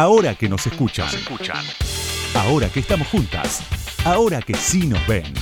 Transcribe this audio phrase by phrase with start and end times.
[0.00, 1.10] Ahora que nos escuchan.
[2.34, 3.60] Ahora que estamos juntas.
[4.06, 5.34] Ahora que sí nos ven.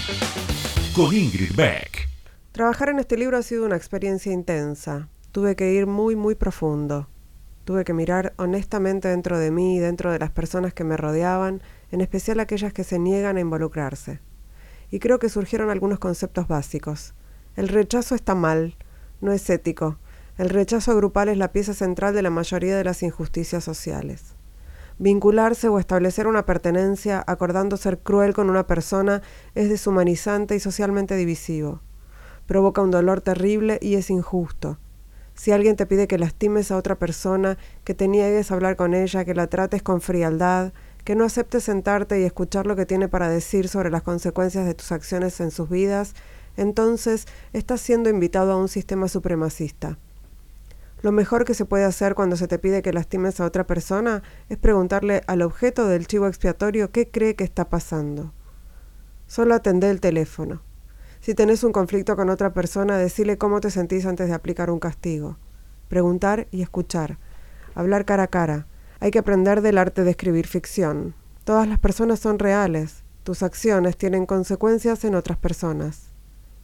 [0.96, 2.08] Con Ingrid Beck.
[2.50, 5.10] Trabajar en este libro ha sido una experiencia intensa.
[5.30, 7.08] Tuve que ir muy, muy profundo.
[7.64, 11.62] Tuve que mirar honestamente dentro de mí y dentro de las personas que me rodeaban,
[11.92, 14.18] en especial aquellas que se niegan a involucrarse.
[14.90, 17.14] Y creo que surgieron algunos conceptos básicos.
[17.54, 18.76] El rechazo está mal,
[19.20, 20.00] no es ético.
[20.36, 24.34] El rechazo grupal es la pieza central de la mayoría de las injusticias sociales.
[25.00, 29.22] Vincularse o establecer una pertenencia acordando ser cruel con una persona
[29.54, 31.80] es deshumanizante y socialmente divisivo.
[32.46, 34.78] Provoca un dolor terrible y es injusto.
[35.34, 38.92] Si alguien te pide que lastimes a otra persona, que te niegues a hablar con
[38.92, 40.72] ella, que la trates con frialdad,
[41.04, 44.74] que no aceptes sentarte y escuchar lo que tiene para decir sobre las consecuencias de
[44.74, 46.14] tus acciones en sus vidas,
[46.56, 49.96] entonces estás siendo invitado a un sistema supremacista.
[51.00, 54.22] Lo mejor que se puede hacer cuando se te pide que lastimes a otra persona
[54.48, 58.32] es preguntarle al objeto del chivo expiatorio qué cree que está pasando.
[59.28, 60.62] Solo atendé el teléfono.
[61.20, 64.80] Si tenés un conflicto con otra persona, decile cómo te sentís antes de aplicar un
[64.80, 65.36] castigo.
[65.88, 67.18] Preguntar y escuchar.
[67.74, 68.66] Hablar cara a cara.
[69.00, 71.14] Hay que aprender del arte de escribir ficción.
[71.44, 73.04] Todas las personas son reales.
[73.22, 76.12] Tus acciones tienen consecuencias en otras personas.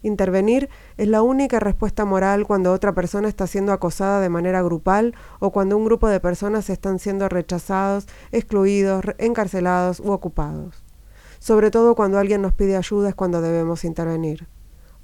[0.04, 5.14] Intervenir es la única respuesta moral cuando otra persona está siendo acosada de manera grupal
[5.38, 10.84] o cuando un grupo de personas están siendo rechazados, excluidos, encarcelados u ocupados.
[11.38, 14.46] Sobre todo cuando alguien nos pide ayuda es cuando debemos intervenir.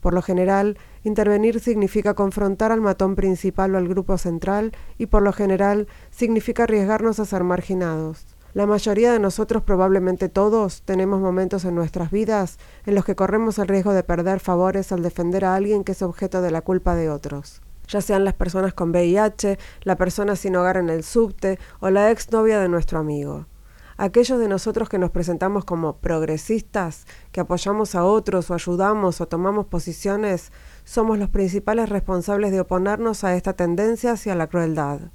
[0.02, 5.22] Por lo general, intervenir significa confrontar al matón principal o al grupo central y por
[5.22, 8.26] lo general significa arriesgarnos a ser marginados.
[8.52, 13.58] La mayoría de nosotros, probablemente todos, tenemos momentos en nuestras vidas en los que corremos
[13.58, 16.94] el riesgo de perder favores al defender a alguien que es objeto de la culpa
[16.94, 21.58] de otros ya sean las personas con VIH, la persona sin hogar en el subte
[21.80, 23.46] o la exnovia de nuestro amigo.
[23.96, 29.28] Aquellos de nosotros que nos presentamos como progresistas, que apoyamos a otros o ayudamos o
[29.28, 30.52] tomamos posiciones,
[30.84, 35.10] somos los principales responsables de oponernos a esta tendencia hacia la crueldad.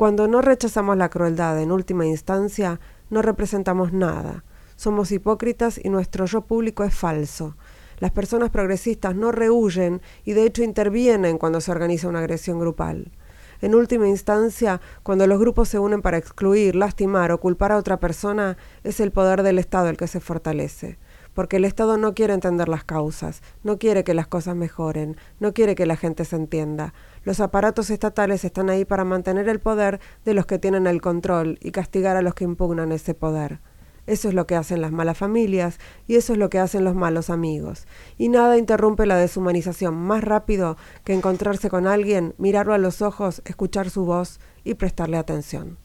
[0.00, 2.80] Cuando no rechazamos la crueldad en última instancia,
[3.10, 4.44] no representamos nada.
[4.74, 7.54] Somos hipócritas y nuestro yo público es falso.
[7.98, 13.12] Las personas progresistas no rehuyen y de hecho intervienen cuando se organiza una agresión grupal.
[13.60, 18.00] En última instancia, cuando los grupos se unen para excluir, lastimar o culpar a otra
[18.00, 20.98] persona, es el poder del Estado el que se fortalece
[21.34, 25.54] porque el Estado no quiere entender las causas, no quiere que las cosas mejoren, no
[25.54, 26.92] quiere que la gente se entienda.
[27.24, 31.58] Los aparatos estatales están ahí para mantener el poder de los que tienen el control
[31.60, 33.60] y castigar a los que impugnan ese poder.
[34.06, 36.94] Eso es lo que hacen las malas familias y eso es lo que hacen los
[36.94, 37.86] malos amigos.
[38.16, 43.42] Y nada interrumpe la deshumanización más rápido que encontrarse con alguien, mirarlo a los ojos,
[43.44, 45.78] escuchar su voz y prestarle atención.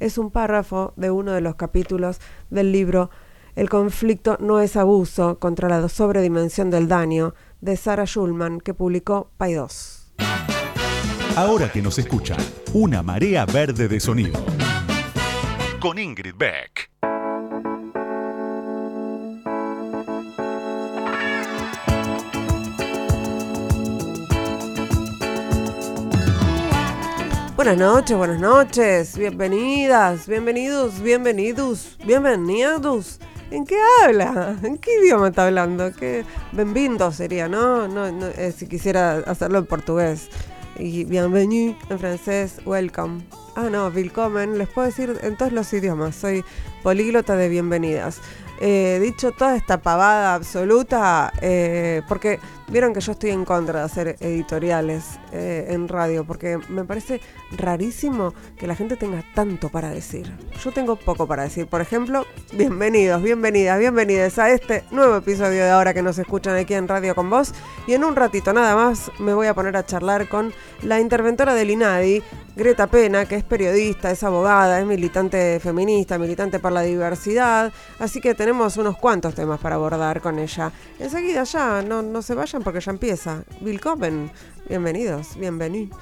[0.00, 2.20] Es un párrafo de uno de los capítulos
[2.50, 3.10] del libro
[3.56, 9.30] el conflicto no es abuso contra la sobredimensión del daño de Sarah Schulman que publicó
[9.38, 10.03] Pay2.
[11.36, 12.38] Ahora que nos escuchan,
[12.72, 14.44] una marea verde de sonido.
[15.80, 16.90] Con Ingrid Beck.
[27.56, 33.20] Buenas noches, buenas noches, bienvenidas, bienvenidos, bienvenidos, bienvenidos
[33.50, 34.56] ¿En qué habla?
[34.62, 35.92] ¿En qué idioma está hablando?
[35.92, 36.24] ¿Qué?
[36.52, 37.86] Benvindo sería, ¿no?
[37.88, 40.28] no, eh, si quisiera hacerlo en portugués.
[40.76, 43.22] Y bienvenue en francés, welcome.
[43.54, 44.58] Ah, no, willkommen.
[44.58, 46.16] Les puedo decir en todos los idiomas.
[46.16, 46.44] Soy
[46.82, 48.20] políglota de bienvenidas.
[48.60, 53.84] Eh, dicho toda esta pavada absoluta, eh, porque vieron que yo estoy en contra de
[53.84, 57.20] hacer editoriales eh, en radio, porque me parece
[57.52, 60.32] rarísimo que la gente tenga tanto para decir.
[60.62, 61.66] Yo tengo poco para decir.
[61.66, 66.74] Por ejemplo, bienvenidos, bienvenidas, bienvenidas a este nuevo episodio de Ahora que nos escuchan aquí
[66.74, 67.52] en Radio con Vos.
[67.86, 70.52] Y en un ratito nada más me voy a poner a charlar con
[70.82, 72.22] la interventora del INADI,
[72.56, 77.72] Greta Pena, que es periodista, es abogada, es militante feminista, militante por la diversidad.
[77.98, 80.70] Así que tenemos unos cuantos temas para abordar con ella.
[80.98, 83.44] Enseguida ya, no, no se vayan porque ya empieza.
[83.60, 84.30] Willkommen,
[84.68, 85.98] bienvenidos, bienvenidos.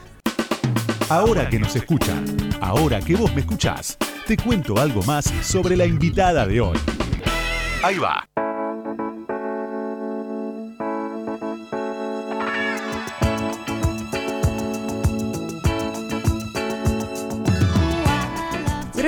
[1.09, 2.25] Ahora que nos escuchan,
[2.61, 6.79] ahora que vos me escuchás, te cuento algo más sobre la invitada de hoy.
[7.83, 8.32] Ahí va.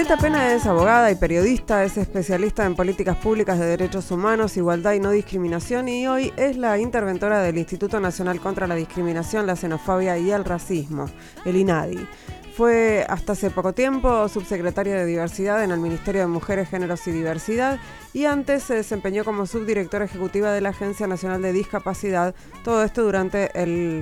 [0.05, 4.93] Greta Pena es abogada y periodista, es especialista en políticas públicas de derechos humanos, igualdad
[4.93, 9.57] y no discriminación y hoy es la interventora del Instituto Nacional contra la Discriminación, la
[9.57, 11.07] Xenofobia y el Racismo,
[11.47, 12.07] el INADI.
[12.55, 17.11] Fue hasta hace poco tiempo subsecretaria de Diversidad en el Ministerio de Mujeres, Géneros y
[17.11, 17.81] Diversidad
[18.13, 23.03] y antes se desempeñó como subdirectora ejecutiva de la Agencia Nacional de Discapacidad, todo esto
[23.03, 23.51] durante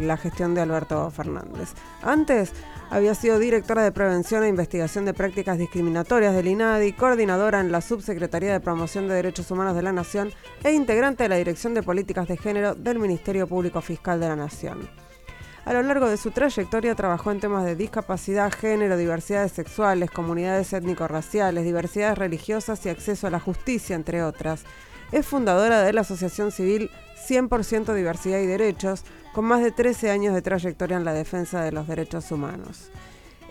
[0.05, 1.71] la gestión de Alberto Fernández.
[2.03, 2.53] Antes
[2.93, 7.81] había sido directora de Prevención e Investigación de Prácticas Discriminatorias del INADI, coordinadora en la
[7.81, 10.31] Subsecretaría de Promoción de Derechos Humanos de la Nación
[10.63, 14.37] e integrante de la Dirección de Políticas de Género del Ministerio Público Fiscal de la
[14.37, 14.91] Nación.
[15.65, 20.75] A lo largo de su trayectoria trabajó en temas de discapacidad, género, diversidades sexuales, comunidades
[20.75, 24.65] étnico-raciales, diversidades religiosas y acceso a la justicia, entre otras.
[25.13, 26.91] Es fundadora de la Asociación Civil
[27.29, 29.05] 100% Diversidad y Derechos,
[29.35, 32.91] con más de 13 años de trayectoria en la defensa de los derechos humanos.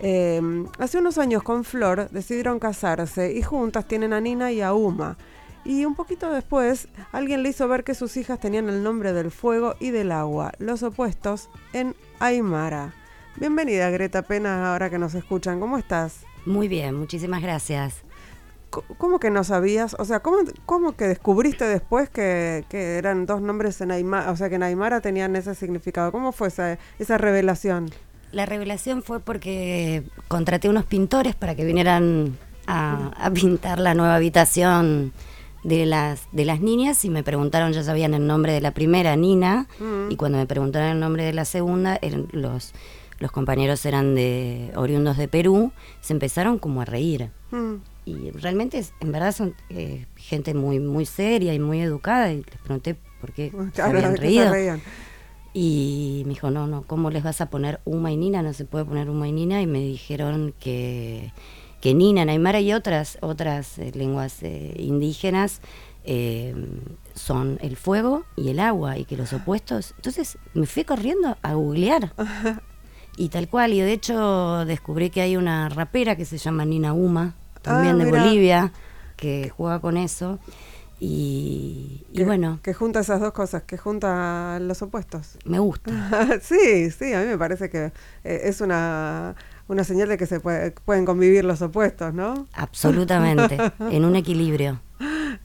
[0.00, 4.72] Em, hace unos años con Flor decidieron casarse y juntas tienen a Nina y a
[4.72, 5.16] Uma.
[5.64, 9.30] Y un poquito después, alguien le hizo ver que sus hijas tenían el nombre del
[9.30, 12.94] fuego y del agua, los opuestos, en Aymara.
[13.36, 15.60] Bienvenida Greta Pena, ahora que nos escuchan.
[15.60, 16.24] ¿Cómo estás?
[16.44, 18.02] Muy bien, muchísimas gracias.
[18.98, 19.94] ¿Cómo que no sabías?
[19.98, 24.48] O sea, ¿cómo, cómo que descubriste después que, eran dos nombres en Aymara, o sea,
[24.48, 26.10] que en Aymara tenían ese significado?
[26.10, 27.90] ¿Cómo fue esa, esa revelación?
[28.32, 34.16] La revelación fue porque contraté unos pintores para que vinieran a, a pintar la nueva
[34.16, 35.12] habitación
[35.64, 39.14] de las, de las niñas y me preguntaron, ya sabían el nombre de la primera,
[39.16, 40.10] Nina, mm.
[40.10, 42.72] y cuando me preguntaron el nombre de la segunda, eran los,
[43.18, 47.30] los compañeros eran de oriundos de Perú, se empezaron como a reír.
[47.50, 47.76] Mm.
[48.04, 52.58] Y realmente, en verdad, son eh, gente muy muy seria y muy educada, y les
[52.58, 54.52] pregunté por qué se habían reído.
[55.54, 58.42] y me dijo, no, no, ¿cómo les vas a poner Uma y Nina?
[58.42, 59.62] No se puede poner Uma y Nina.
[59.62, 61.32] Y me dijeron que
[61.82, 65.60] que Nina, Aymara y otras, otras eh, lenguas eh, indígenas
[66.04, 66.54] eh,
[67.14, 69.92] son el fuego y el agua y que los opuestos.
[69.96, 72.14] Entonces me fui corriendo a googlear.
[73.14, 76.94] Y tal cual, y de hecho descubrí que hay una rapera que se llama Nina
[76.94, 78.72] Uma, también ah, de Bolivia,
[79.16, 80.38] que juega con eso.
[81.04, 82.60] Y, bueno.
[82.62, 85.36] Que junta esas dos cosas, que junta los opuestos.
[85.44, 85.90] Me gusta.
[86.42, 87.92] sí, sí, a mí me parece que
[88.22, 89.34] es una
[89.68, 92.46] una señal de que se pueden convivir los opuestos, ¿no?
[92.52, 93.58] Absolutamente,
[93.90, 94.80] en un equilibrio.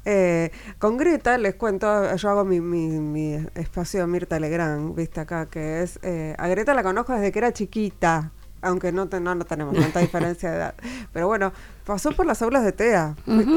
[0.05, 5.81] Eh, con Greta les cuento, yo hago mi, mi, espacio Mirta Legrand, viste acá, que
[5.81, 8.31] es, eh, a Greta la conozco desde que era chiquita,
[8.67, 10.75] aunque no, no, tenemos tanta diferencia de edad.
[11.13, 11.53] Pero bueno,
[11.85, 13.15] pasó por las aulas de TEA.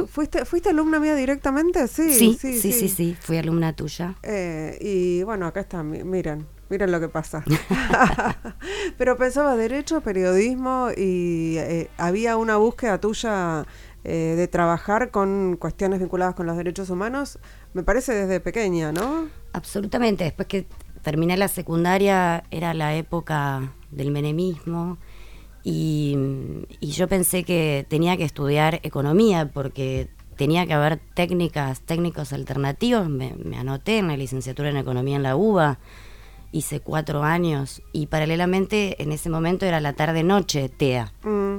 [0.09, 1.89] ¿Fuiste, ¿Fuiste alumna mía directamente?
[1.89, 4.15] Sí, sí, sí, sí, sí, fui alumna tuya.
[4.23, 7.45] Eh, y bueno, acá está, miren, Miren lo que pasa.
[8.97, 13.67] Pero pensaba derecho, periodismo y eh, había una búsqueda tuya
[14.05, 17.41] eh, de trabajar con cuestiones vinculadas con los derechos humanos,
[17.75, 19.29] me parece desde pequeña, ¿no?
[19.53, 20.25] Absolutamente.
[20.25, 20.67] Después que
[21.03, 24.99] terminé la secundaria era la época del menemismo
[25.63, 26.17] y,
[26.81, 33.09] yo pensé que tenía que estudiar economía porque tenía que haber técnicas, técnicos alternativos.
[33.09, 35.79] Me, anoté en la licenciatura en economía en la UBA
[36.53, 41.13] hice cuatro años y paralelamente en ese momento era la tarde-noche TEA.
[41.23, 41.59] Mm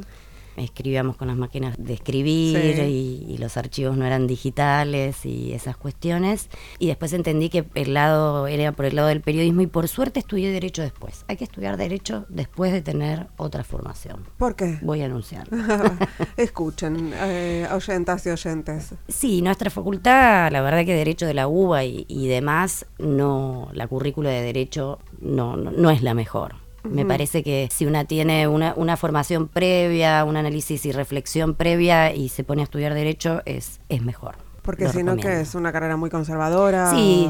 [0.57, 6.50] escribíamos con las máquinas de escribir y, los archivos no eran digitales y esas cuestiones.
[6.77, 10.19] Y después entendí que el lado era por el lado del periodismo y por suerte
[10.19, 11.25] estudié Derecho después.
[11.27, 14.25] Hay que estudiar Derecho después de tener otra formación.
[14.38, 14.77] ¿Por qué?
[14.83, 15.48] Voy a anunciar.
[16.38, 18.94] Escuchen, eh, oyentas y oyentes.
[19.07, 24.30] Sí, nuestra facultad, la verdad que Derecho de la UBA y, demás, no, la currícula
[24.30, 26.60] de Derecho no, no es la mejor.
[26.83, 32.14] Me parece que si una tiene una, una, formación previa, un análisis y reflexión previa
[32.14, 34.35] y se pone a estudiar derecho, es, es mejor.
[34.61, 36.92] Porque si no, que es una carrera muy conservadora.
[36.92, 37.30] Sí.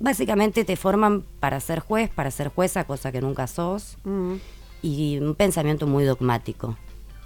[0.00, 3.96] Básicamente te forman para ser juez, para ser jueza, cosa que nunca sos,
[4.82, 6.76] y un pensamiento muy dogmático.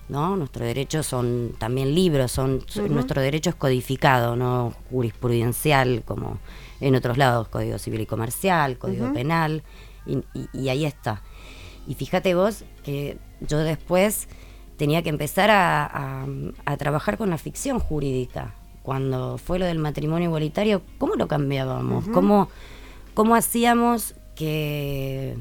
[0.08, 0.36] ¿no?
[0.36, 6.38] Nuestros derechos son también libros, son nuestro derecho es codificado, no jurisprudencial como
[6.80, 9.62] en otros lados, Código Civil y Comercial, Código Penal
[10.52, 11.22] y, ahí está.
[11.86, 14.28] Y fíjate vos que yo después
[14.76, 16.26] tenía que empezar a,
[16.78, 18.54] trabajar con la ficción jurídica.
[18.82, 22.08] Cuando fue lo del matrimonio igualitario, ¿cómo lo cambiábamos?
[22.08, 22.48] ¿Cómo,
[23.12, 25.36] ¿Cómo hacíamos que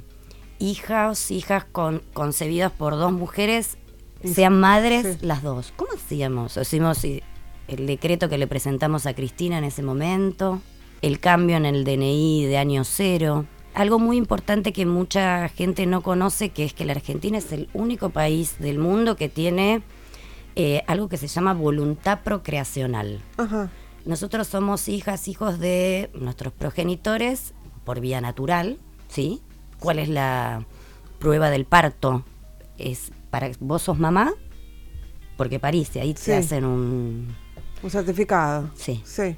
[0.59, 3.77] hijas, hijas con, concebidas por dos mujeres
[4.23, 5.71] sean madres las dos?
[5.77, 6.57] ¿Cómo hacíamos?
[6.57, 10.61] Hicimos el decreto que le presentamos a Cristina en ese momento,
[11.01, 13.45] el cambio en el DNI de año cero
[13.77, 17.69] algo muy importante que mucha gente no conoce, que es que la Argentina es el
[17.73, 19.83] único país del mundo que tiene
[20.55, 23.21] eh, algo que se llama voluntad procreacional.
[24.03, 27.53] Nosotros somos hijas, hijos de nuestros progenitores
[27.83, 28.79] por vía natural,
[29.09, 29.43] ¿sí?
[29.77, 30.65] ¿Cuál es la
[31.19, 32.25] prueba del parto?
[32.79, 34.33] Es para vos sos mamá,
[35.37, 37.27] porque pariste, ahí te hacen un...
[37.83, 38.71] Un certificado.
[38.73, 39.03] Sí.
[39.05, 39.35] Sí.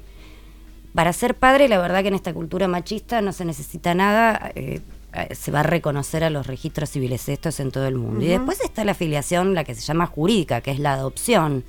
[0.94, 4.50] Para ser padre, la verdad que en esta cultura machista no se necesita nada.
[4.54, 4.80] Eh,
[5.12, 8.24] eh, se va a reconocer a los registros civiles estos en todo el mundo.
[8.24, 11.64] Y después está la afiliación, la que se llama jurídica, que es la adopción.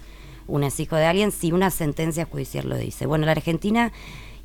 [0.48, 3.06] Uno es hijo de alguien si una sentencia judicial lo dice.
[3.06, 3.92] Bueno, la Argentina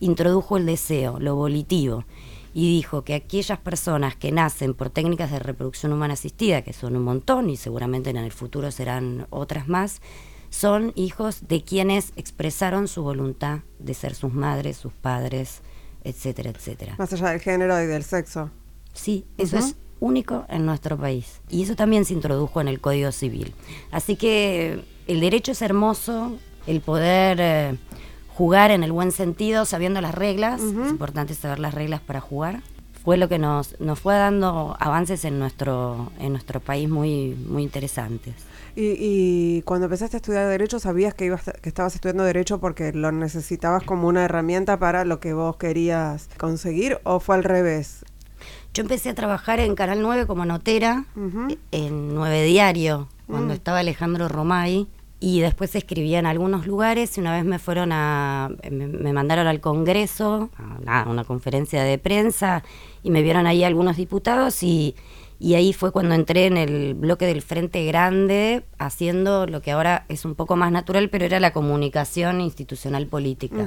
[0.01, 2.05] introdujo el deseo, lo volitivo,
[2.55, 6.97] y dijo que aquellas personas que nacen por técnicas de reproducción humana asistida, que son
[6.97, 10.01] un montón y seguramente en el futuro serán otras más,
[10.51, 15.63] son hijos de quienes expresaron su voluntad de ser sus madres, sus padres,
[16.05, 16.95] etcétera, etcétera.
[16.99, 18.51] Más allá del género y del sexo.
[18.93, 21.41] Sí, eso es único en nuestro país.
[21.49, 23.55] Y eso también se introdujo en el Código Civil.
[23.91, 26.37] Así que el derecho es hermoso,
[26.67, 27.79] el poder eh,
[28.29, 32.63] jugar en el buen sentido, sabiendo las reglas, es importante saber las reglas para jugar.
[33.05, 37.63] Fue lo que nos, nos fue dando avances en nuestro, en nuestro país muy, muy
[37.63, 38.35] interesantes.
[38.79, 43.11] Y, cuando empezaste a estudiar Derecho, ¿sabías que, ibas, que estabas estudiando Derecho porque lo
[43.11, 48.05] necesitabas como una herramienta para lo que vos querías conseguir o fue al revés?
[48.75, 51.07] Yo empecé a trabajar en Canal 9 como notera,
[51.73, 53.57] en Nueve Diario, cuando mm.
[53.57, 54.87] estaba Alejandro Romay
[55.19, 59.61] y después escribía en algunos lugares y una vez me fueron a, me, mandaron al
[59.61, 60.51] Congreso,
[60.87, 62.63] a una, conferencia de prensa
[63.03, 64.95] y me vieron ahí algunos diputados y,
[65.39, 70.07] y, ahí fue cuando entré en el bloque del Frente Grande haciendo lo que ahora
[70.09, 73.67] es un poco más natural, pero era la comunicación institucional política.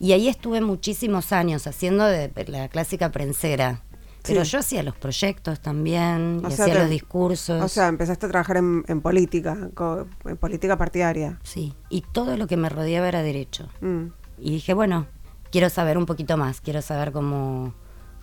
[0.00, 3.82] Y ahí estuve muchísimos años haciendo de la clásica prensera.
[4.22, 7.62] Pero yo hacía los proyectos también, hacía los discursos.
[7.62, 9.70] O sea, empezaste a trabajar en, política,
[10.24, 11.38] en política partidaria.
[11.42, 13.68] Sí, y todo lo que me rodeaba era derecho.
[13.80, 14.06] Mm.
[14.38, 15.06] Y dije, bueno,
[15.50, 17.74] quiero saber un poquito más, quiero saber cómo,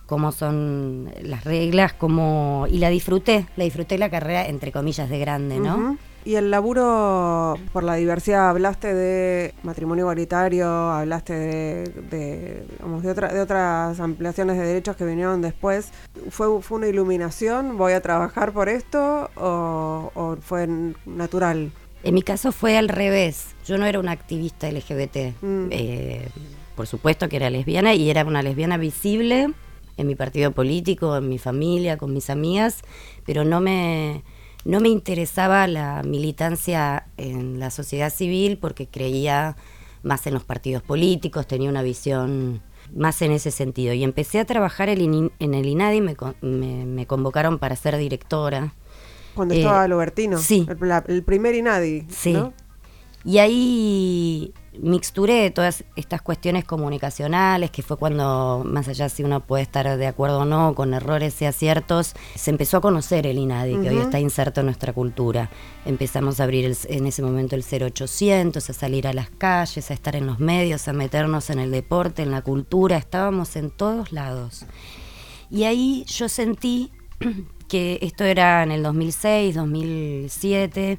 [0.06, 2.66] cómo son las reglas, cómo...
[2.70, 5.98] Y la disfruté, la disfruté la carrera, entre comillas, de grande, ¿no?
[6.24, 12.66] Y el laburo por la diversidad, hablaste de matrimonio igualitario, hablaste de, de,
[13.00, 15.90] de, de otras ampliaciones de derechos que vinieron después.
[16.30, 17.78] ¿Fue, ¿Fue una iluminación?
[17.78, 20.68] ¿Voy a trabajar por esto o, fue
[21.06, 21.70] natural?
[22.02, 23.54] En mi caso fue al revés.
[23.64, 25.16] Yo no era una activista LGBT.
[25.42, 25.68] Mm.
[25.70, 26.28] Eh,
[26.74, 29.54] por supuesto que era lesbiana y era una lesbiana visible
[29.96, 32.82] en mi partido político, en mi familia, con mis amigas,
[33.24, 34.22] pero no me
[34.64, 39.56] no me interesaba la militancia en la sociedad civil porque creía
[40.02, 42.62] más en los partidos políticos, tenía una visión
[42.94, 43.94] más en ese sentido.
[43.94, 46.16] Y empecé a trabajar en el INADI, me,
[46.84, 48.74] me, convocaron para ser directora.
[49.34, 50.38] Cuando estaba Lobertino.
[50.38, 50.66] Sí.
[51.06, 52.06] El, primer INADI.
[52.08, 52.36] Sí.
[53.24, 59.62] Y ahí mixturé todas estas cuestiones comunicacionales, que fue cuando, más allá si uno puede
[59.62, 63.76] estar de acuerdo o no, con errores y aciertos, se empezó a conocer el INADI,
[63.80, 65.50] que hoy está inserto en nuestra cultura.
[65.84, 70.16] Empezamos a abrir en ese momento el 0800, a salir a las calles, a estar
[70.16, 74.66] en los medios, a meternos en el deporte, en la cultura, estábamos en todos lados.
[75.50, 76.90] Y ahí yo sentí
[77.68, 80.98] que esto era en el 2006, 2007,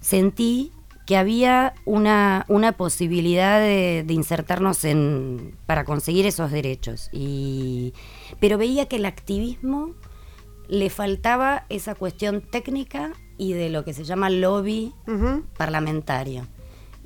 [0.00, 0.72] sentí
[1.06, 7.10] que había una, una posibilidad de, insertarnos en, para conseguir esos derechos.
[7.12, 7.92] Y,
[8.40, 9.94] pero veía que el activismo
[10.68, 14.94] le faltaba esa cuestión técnica y de lo que se llama lobby
[15.56, 16.46] parlamentario.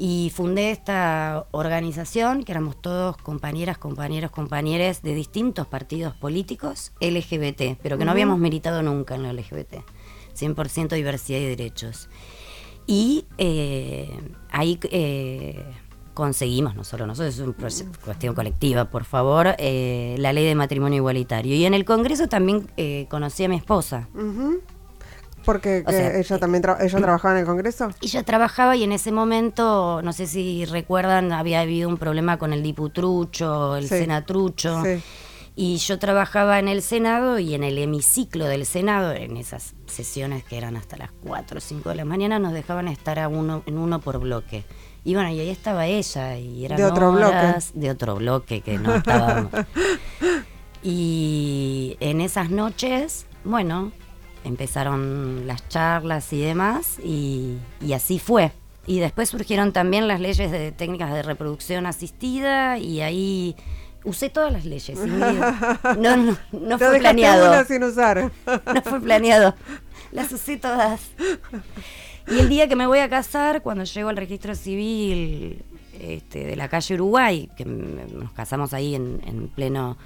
[0.01, 7.77] Y fundé esta organización, que éramos todos compañeras, compañeros, compañeras de distintos partidos políticos LGBT,
[7.83, 9.79] pero que no habíamos militado nunca en lo LGBT.
[10.39, 12.09] 100% diversidad y derechos.
[12.91, 14.19] Y eh,
[14.51, 15.63] ahí eh,
[16.15, 17.55] conseguimos, no solo nosotros, es una
[18.03, 21.55] cuestión colectiva, por favor, eh, la ley de matrimonio igualitario.
[21.55, 22.67] Y en el Congreso también
[23.11, 24.09] conocí a mi esposa.
[25.45, 27.91] Porque ella también ella trabajaba en el Congreso.
[28.01, 32.55] Ella trabajaba y en ese momento, no sé si recuerdan, había habido un problema con
[32.55, 34.83] el diputrucho, el senatrucho.
[34.83, 35.03] Sí
[35.61, 40.45] y yo trabajaba en el Senado y en el hemiciclo del Senado, en esas sesiones
[40.45, 43.65] que eran hasta las 4 o 5 de la mañana, nos dejaban estar a uno,
[43.67, 44.63] en uno por bloque.
[45.03, 47.55] Y bueno, y ahí estaba ella, y eran de otro bloque.
[47.75, 49.51] de otro bloque que no estábamos.
[50.85, 53.91] y en esas noches, bueno,
[54.45, 58.53] empezaron las charlas y demás, y, y así fue.
[58.87, 63.57] Y después surgieron también las leyes de técnicas de reproducción asistida, y ahí
[64.05, 64.99] usé todas las leyes.
[65.99, 67.49] No, no, no fue planeado.
[67.49, 68.31] Una sin usar.
[68.75, 69.55] No fue planeado.
[70.13, 71.01] Las usé todas.
[72.29, 75.63] Y el día que me voy a casar, cuando llego al registro civil
[75.99, 79.97] este, de la calle Uruguay, que nos casamos ahí en, pleno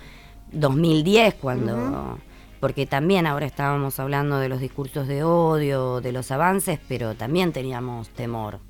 [0.53, 2.19] 2010, cuando
[2.61, 7.53] porque también ahora estábamos hablando de los discursos de odio, de los avances, pero también
[7.53, 8.61] teníamos temor.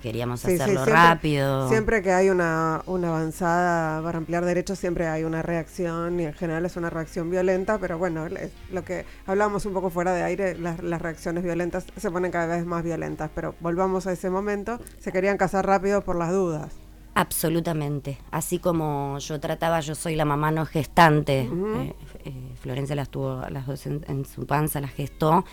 [0.00, 1.68] Queríamos hacerlo rápido.
[1.68, 6.34] Siempre que hay una, una avanzada para ampliar derechos, siempre hay una reacción y en
[6.34, 8.26] general es una reacción violenta, pero bueno,
[8.70, 12.56] lo que hablábamos un poco fuera de aire, las, las reacciones violentas se ponen cada
[12.56, 16.72] vez más violentas, pero volvamos a ese momento, se querían casar rápido por las dudas.
[17.16, 18.18] Absolutamente.
[18.30, 21.48] Así como yo trataba, yo soy la mamá no gestante.
[21.50, 21.94] Eh,
[22.26, 25.46] eh, Florencia las tuvo las dos en, su panza, las gestó.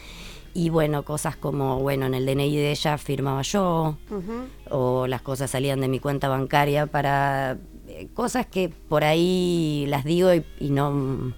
[0.54, 3.98] Y bueno, cosas como, bueno, en el DNI de ella firmaba yo,
[4.70, 7.58] o las cosas salían de mi cuenta bancaria para
[7.88, 11.34] eh, cosas que por ahí las digo y, no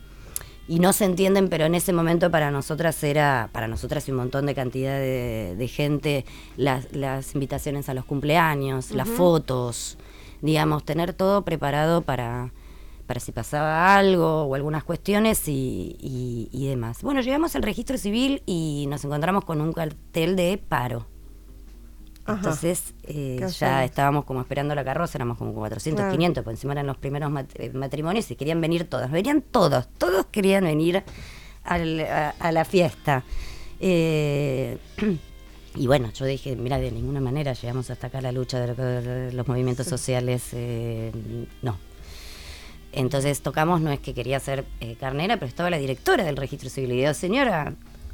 [0.68, 4.18] y no se entienden, pero en ese momento para nosotras era, para nosotras y un
[4.18, 6.26] montón de cantidad de, gente,
[6.58, 9.98] las, las, invitaciones a los cumpleaños, las fotos,
[10.42, 12.52] digamos, tener todo preparado para,
[13.06, 15.98] para si pasaba algo o algunas cuestiones y,
[16.52, 17.02] y, demás.
[17.02, 21.08] Bueno, llegamos al registro civil y nos encontramos con un cartel de paro.
[22.28, 26.88] Entonces eh, ya estábamos como esperando la carroza, éramos como 400, 500, por encima eran
[26.88, 31.04] los primeros eh, matrimonios y querían venir todos, venían todos, todos querían venir
[31.64, 33.24] a, la fiesta.
[33.80, 34.80] Eh,
[35.78, 39.48] Y bueno, yo dije, mira, de ninguna manera llegamos hasta acá la lucha de, los
[39.48, 41.12] movimientos sociales, eh,
[41.62, 41.78] no.
[42.96, 46.70] Entonces tocamos, no es que quería ser eh, carnera, pero estaba la directora del registro
[46.70, 47.74] civil y dijo, señora,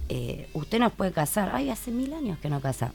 [0.10, 1.52] eh, usted nos puede casar.
[1.54, 2.92] Ay, hace mil años que no casa.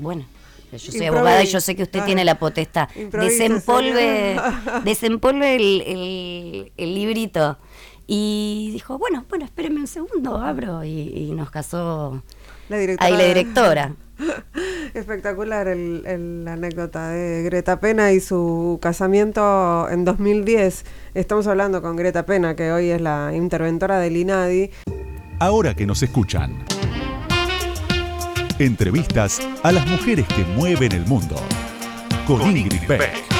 [0.00, 0.24] Bueno,
[0.72, 2.88] yo soy abogada y yo sé que usted tiene la potestad.
[3.12, 4.40] Desempolve,
[4.84, 7.58] desempolve el, el, librito.
[8.06, 10.82] Y dijo, bueno, bueno, espéreme un segundo, abro.
[10.82, 12.22] y nos casó
[12.68, 13.06] la directora.
[13.06, 13.94] Ahí la directora.
[14.94, 20.84] Espectacular el, la anécdota de Greta Pena y su casamiento en 2010.
[21.14, 24.70] Estamos hablando con Greta Pena, que hoy es la interventora del INADI.
[25.38, 26.64] Ahora que nos escuchan.
[28.58, 31.36] Entrevistas a las mujeres que mueven el mundo.
[32.26, 33.35] Con, Ingrid Beck.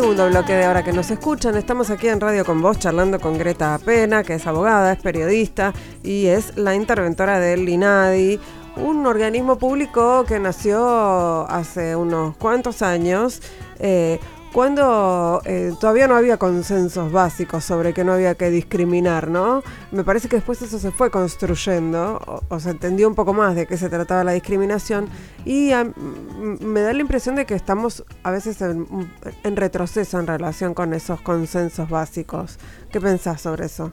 [0.00, 1.56] Segundo bloque de ahora que nos escuchan.
[1.56, 5.74] Estamos aquí en Radio con Vos charlando con Greta Pena, que es abogada, es periodista
[6.04, 8.38] y es la interventora del INADI,
[8.76, 13.42] un organismo público que nació hace unos cuantos años.
[13.80, 14.20] Eh,
[14.52, 19.62] cuando eh, todavía no había consensos básicos sobre que no había que discriminar, ¿no?
[19.92, 23.66] Me parece que después eso se fue construyendo, o, se entendió un poco más de
[23.66, 25.08] qué se trataba la discriminación,
[25.44, 25.70] y
[26.60, 31.20] me da la impresión de que estamos a veces en, retroceso en relación con esos
[31.20, 32.58] consensos básicos.
[32.90, 33.92] ¿Qué pensás sobre eso?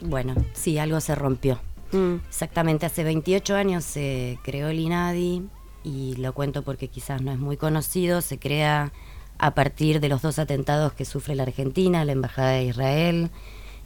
[0.00, 1.60] Bueno, sí, algo se rompió.
[1.92, 2.16] Mm.
[2.28, 5.48] Exactamente, hace 28 años se creó el INADI,
[5.82, 8.92] y lo cuento porque quizás no es muy conocido, se crea
[9.40, 13.30] a partir de los dos atentados que sufre la Argentina, la Embajada de Israel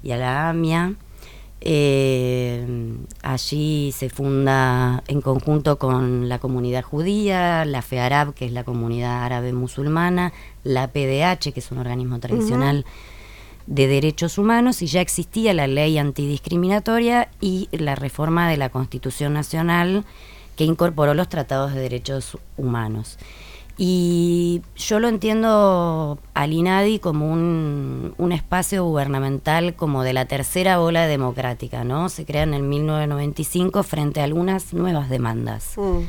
[0.02, 0.94] y a la AMIA.
[1.60, 2.66] Eh,
[3.22, 9.24] allí se funda en conjunto con la comunidad judía, la FEARAB, que es la comunidad
[9.24, 10.32] árabe musulmana,
[10.64, 12.84] la PDH, que es un organismo tradicional
[13.66, 19.32] de derechos humanos, y ya existía la ley antidiscriminatoria y la reforma de la Constitución
[19.32, 20.04] Nacional
[20.56, 23.18] que incorporó los tratados de derechos humanos.
[23.76, 30.80] Y yo lo entiendo al INADI como un, un, espacio gubernamental como de la tercera
[30.80, 32.08] ola democrática, ¿no?
[32.08, 35.72] Se crea en el 1995 frente a algunas nuevas demandas.
[35.76, 36.02] Mm.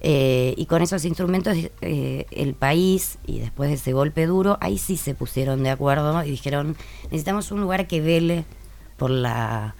[0.00, 4.78] Eh, y con esos instrumentos eh, el país, y después de ese golpe duro, ahí
[4.78, 8.44] sí se pusieron de acuerdo y dijeron, necesitamos un lugar que vele
[8.96, 9.74] por la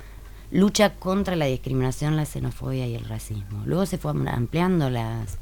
[0.50, 3.62] lucha contra la discriminación, la xenofobia y el racismo.
[3.66, 5.38] Luego se fueron ampliando las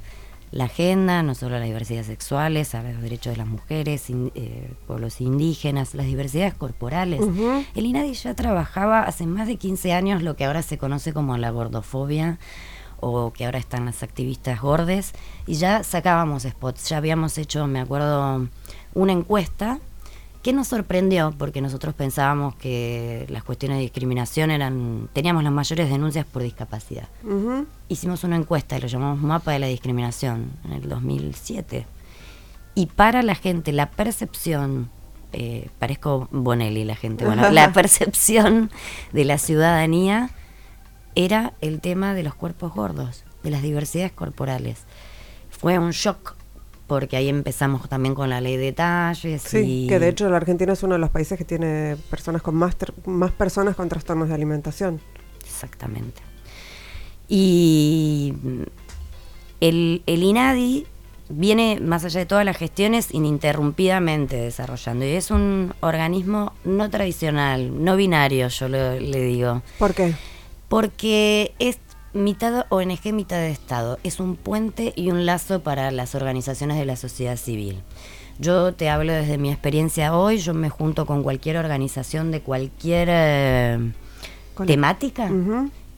[0.56, 5.20] la agenda, no solo las diversidades sexuales, a los derechos de las mujeres, eh, pueblos
[5.20, 7.20] indígenas, las diversidades corporales.
[7.74, 11.36] El INADI ya trabajaba hace más de 15 años lo que ahora se conoce como
[11.36, 12.38] la gordofobia
[12.98, 15.12] o que ahora están las activistas gordes
[15.46, 18.48] y ya sacábamos spots, ya habíamos hecho, me acuerdo,
[18.94, 19.78] una encuesta
[20.46, 21.34] ¿Qué nos sorprendió?
[21.36, 27.08] Porque nosotros pensábamos que las cuestiones de discriminación eran, teníamos las mayores denuncias por discapacidad.
[27.88, 31.84] Hicimos una encuesta y lo llamamos Mapa de la Discriminación en el 2007.
[32.76, 34.88] Y para la gente, la percepción,
[35.32, 38.70] eh, parezco Bonelli la gente, bueno, la percepción
[39.12, 40.30] de la ciudadanía
[41.16, 44.84] era el tema de los cuerpos gordos, de las diversidades corporales.
[45.50, 46.36] Fue un shock
[46.86, 49.42] porque ahí empezamos también con la ley de detalles.
[49.42, 52.54] Sí, que de hecho la Argentina es uno de los países que tiene personas con
[52.54, 55.00] más, más personas con trastornos de alimentación.
[55.44, 56.22] Exactamente.
[57.28, 58.34] Y
[59.60, 60.86] el, el INADI
[61.28, 65.04] viene, más allá de todas las gestiones, ininterrumpidamente desarrollando.
[65.04, 69.62] Y es un organismo no tradicional, no binario, yo le digo.
[69.78, 70.14] ¿Por qué?
[70.68, 71.78] Porque es
[72.16, 73.98] mitad ONG, mitad de Estado.
[74.02, 77.80] Es un puente y un lazo para las organizaciones de la sociedad civil.
[78.38, 83.08] Yo te hablo desde mi experiencia hoy, yo me junto con cualquier organización de cualquier
[83.10, 83.92] eh,
[84.66, 85.30] temática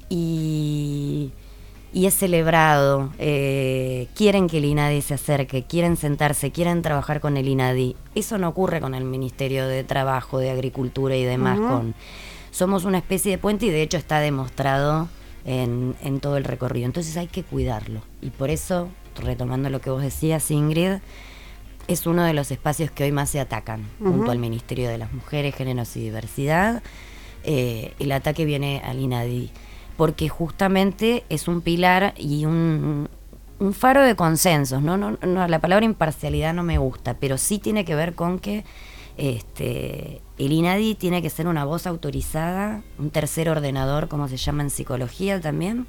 [0.08, 1.32] y
[1.92, 7.36] y es celebrado, eh, quieren que el INADI se acerque, quieren sentarse, quieren trabajar con
[7.36, 7.96] el INADI.
[8.14, 11.58] Eso no ocurre con el Ministerio de Trabajo, de Agricultura y demás.
[11.58, 11.94] con,
[12.50, 15.08] somos una especie de puente y de hecho está demostrado
[15.44, 16.86] en, en, todo el recorrido.
[16.86, 18.02] Entonces hay que cuidarlo.
[18.20, 20.98] Y por eso, retomando lo que vos decías, Ingrid,
[21.88, 25.12] es uno de los espacios que hoy más se atacan, junto al Ministerio de las
[25.12, 26.82] Mujeres, Géneros y Diversidad.
[27.44, 29.50] Eh, el ataque viene al INADI
[29.96, 33.08] porque justamente es un pilar y un,
[33.72, 34.82] faro de consensos.
[34.82, 34.96] ¿no?
[34.96, 38.64] No, no, la palabra imparcialidad no me gusta, pero sí tiene que ver con que
[39.18, 44.62] este, el INADI tiene que ser una voz autorizada, un tercer ordenador, como se llama
[44.62, 45.86] en psicología también,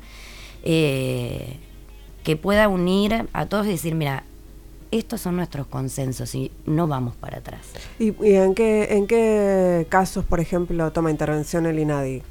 [0.63, 1.57] eh,
[2.23, 4.23] que pueda unir a todos y decir, mira,
[4.91, 7.61] estos son nuestros consensos y no vamos para atrás.
[7.99, 12.23] ¿Y, en, qué, en qué casos, por ejemplo, toma intervención el INADI?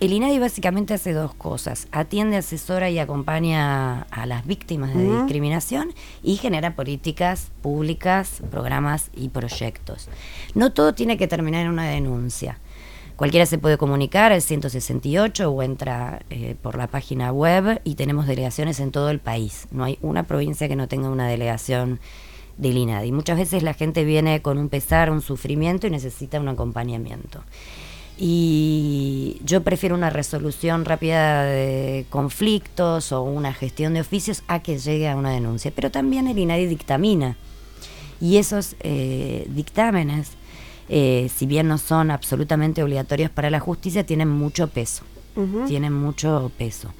[0.00, 1.88] El INADI básicamente hace dos cosas.
[1.90, 9.30] Atiende, asesora y acompaña a las víctimas de discriminación y genera políticas públicas, programas y
[9.30, 10.08] proyectos.
[10.54, 12.60] No todo tiene que terminar en una denuncia.
[13.16, 18.28] Cualquiera se puede comunicar al 168 o entra eh, por la página web y tenemos
[18.28, 19.66] delegaciones en todo el país.
[19.72, 21.98] No hay una provincia que no tenga una delegación
[22.56, 23.10] del INADI.
[23.10, 27.42] Muchas veces la gente viene con un pesar, un sufrimiento y necesita un acompañamiento
[28.20, 34.78] y yo prefiero una resolución rápida de conflictos o una gestión de oficios a que
[34.78, 35.70] llegue a una denuncia.
[35.72, 37.36] Pero también el INADI dictamina
[38.20, 40.32] y esos eh, dictámenes,
[40.88, 45.04] eh, si bien no son absolutamente obligatorios para la justicia, tienen mucho peso.
[45.68, 46.92] Tienen mucho peso.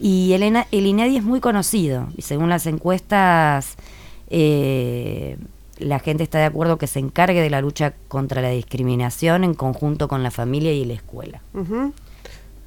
[0.00, 3.76] Y el, el INADI es muy conocido y según las encuestas...
[4.30, 5.36] Eh,
[5.78, 9.54] la gente está de acuerdo que se encargue de la lucha contra la discriminación en
[9.54, 11.40] conjunto con la familia y la escuela.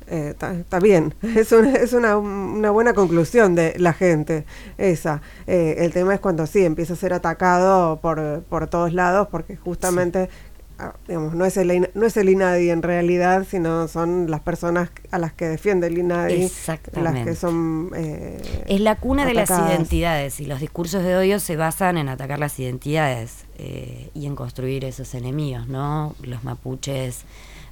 [0.08, 4.46] Está eh, bien, es, una, es una, una, buena conclusión de la gente
[4.78, 5.22] esa.
[5.48, 9.58] Eh, el tema es cuando sí empieza a ser atacado por, por todos lados porque
[9.58, 10.30] justamente
[11.08, 15.18] digamos, no es el no es el INADI en realidad, sino son las personas a
[15.18, 16.52] las que defiende el INADI,
[16.94, 21.40] las que son eh, es la cuna de las identidades y los discursos de odio
[21.40, 26.16] se basan en atacar las identidades eh, y en construir esos enemigos, ¿no?
[26.22, 27.26] Los mapuches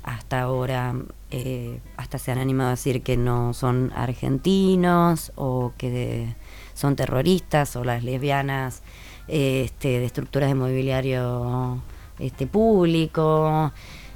[0.03, 0.95] hasta ahora
[1.31, 6.35] eh, hasta se han animado a decir que no son argentinos o que
[6.73, 8.81] son terroristas o las lesbianas
[9.27, 11.81] este, de estructuras de mobiliario
[12.19, 13.71] este, público,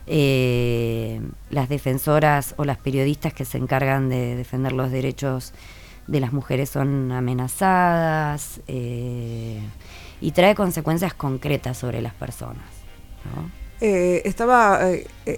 [0.08, 5.54] eh, las defensoras o las periodistas que se encargan de defender los derechos
[6.08, 9.60] de las mujeres son amenazadas eh,
[10.20, 12.66] y trae consecuencias concretas sobre las personas.
[13.82, 14.90] Eh, estaba,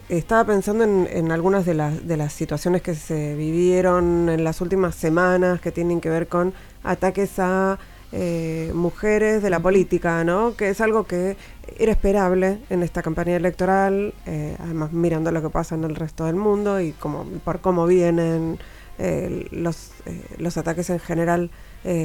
[0.08, 4.62] estaba pensando en, en, algunas de las, de las situaciones que se vivieron en las
[4.62, 7.78] últimas semanas que tienen que ver con ataques a
[8.14, 10.56] eh, mujeres de la política, ¿no?
[10.58, 11.38] Que es algo que
[11.80, 16.26] era esperable en esta campaña electoral, eh, además mirando lo que pasa en el resto
[16.26, 18.60] del mundo y como, por cómo vienen
[19.00, 19.92] eh, los,
[20.38, 21.50] los ataques en general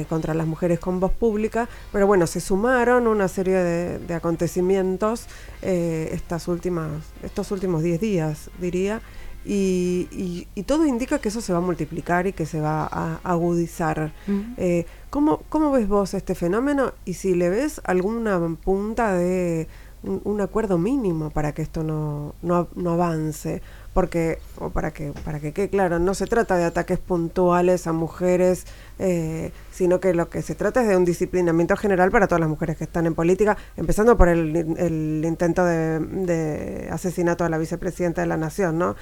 [0.09, 5.27] contra las mujeres con voz pública, pero bueno, se sumaron una serie de, acontecimientos
[5.61, 6.89] estas últimas,
[7.21, 9.01] estos últimos 10 días, diría,
[9.49, 13.19] y, y, todo indica que eso se va a multiplicar y que se va a
[13.23, 14.11] agudizar.
[14.57, 16.91] eh, ¿cómo, ¿Cómo ves vos este fenómeno?
[17.05, 19.69] Y si le ves alguna punta de
[20.03, 23.61] un, acuerdo mínimo para que esto no, no, no avance
[23.97, 27.93] porque o para que para que quede claro no se trata de ataques puntuales a
[27.93, 28.67] mujeres
[28.99, 32.47] eh, sino que lo que se trata es de un disciplinamiento general para todas las
[32.47, 38.21] mujeres que están en política empezando por el, el intento de, asesinato a la vicepresidenta
[38.21, 38.95] de la nación no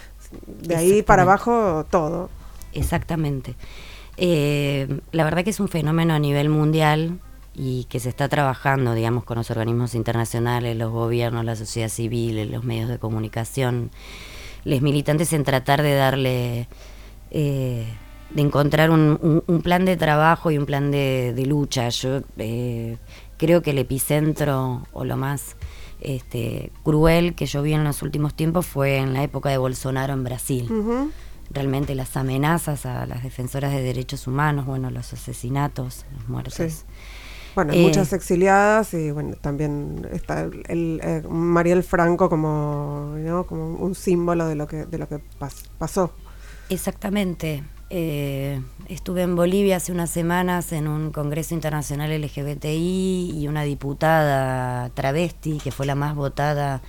[0.45, 2.29] de ahí para abajo todo.
[2.71, 3.57] Exactamente.
[4.15, 7.19] Eh, la verdad que es un fenómeno a nivel mundial
[7.53, 12.49] y que se está trabajando, digamos, con los organismos internacionales, los gobiernos, la sociedad civil,
[12.49, 13.91] los medios de comunicación
[14.65, 16.67] los militantes en tratar de darle,
[17.31, 17.85] eh,
[18.31, 21.87] de encontrar un, plan de trabajo y un plan de, lucha.
[21.89, 22.97] Yo eh,
[23.37, 25.55] creo que el epicentro o lo más
[26.01, 30.13] este, cruel que yo vi en los últimos tiempos fue en la época de Bolsonaro
[30.13, 30.67] en Brasil.
[31.51, 36.85] realmente las amenazas a las defensoras de derechos humanos, bueno, los asesinatos, las muertes.
[37.55, 43.15] Bueno, hay muchas eh, exiliadas y bueno, también está el, eh, Mariel Franco como,
[43.47, 45.19] como un símbolo de lo que, de lo que
[45.79, 46.11] pasó.
[46.69, 47.63] Exactamente.
[47.89, 54.89] Eh, estuve en Bolivia hace unas semanas en un congreso internacional LGBTI y una diputada
[54.89, 56.81] travesti, que fue la más votada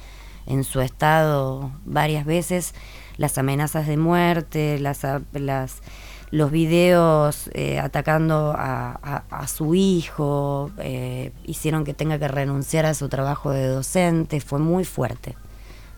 [0.47, 2.75] en su estado varias veces,
[3.19, 5.03] las amenazas de muerte, las,
[5.33, 5.83] las
[6.31, 13.09] los videos eh, atacando a, su hijo, eh, hicieron que tenga que renunciar a su
[13.09, 15.37] trabajo de docente, fue muy fuerte,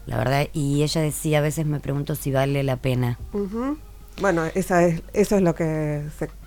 [0.06, 0.48] la verdad.
[0.52, 3.18] Y ella decía, a veces me pregunto si vale la pena.
[4.20, 6.04] Bueno, esa es, eso es lo que,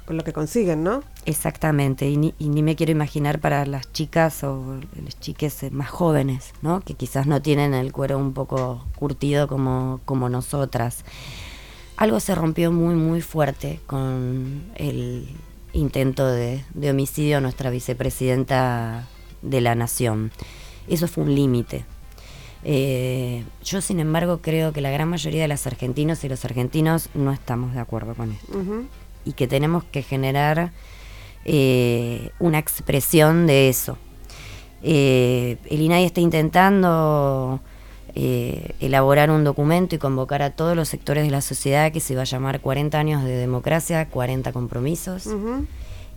[0.08, 1.04] lo que consiguen, ¿no?
[1.26, 5.90] Exactamente, y ni, y ni, me quiero imaginar para las chicas o las chiques más
[5.90, 6.82] jóvenes, ¿no?
[6.82, 11.04] Que quizás no tienen el cuero un poco curtido como, como nosotras
[12.02, 15.28] algo se rompió muy, muy fuerte con el
[15.72, 19.08] intento de, homicidio a nuestra vicepresidenta
[19.44, 20.32] de la Nación.
[20.88, 21.86] Eso fue un límite.
[22.64, 27.10] Eh, yo, sin embargo, creo que la gran mayoría de los argentinos y los argentinos
[27.14, 28.60] no estamos de acuerdo con esto.
[29.24, 30.72] Y que tenemos que generar
[31.46, 34.00] eh, una expresión de eso.
[34.82, 37.62] Eh, el INAI está intentando
[38.16, 42.16] eh, elaborar un documento y convocar a todos los sectores de la sociedad que se
[42.16, 45.28] va a llamar 40 años de democracia, 40 compromisos.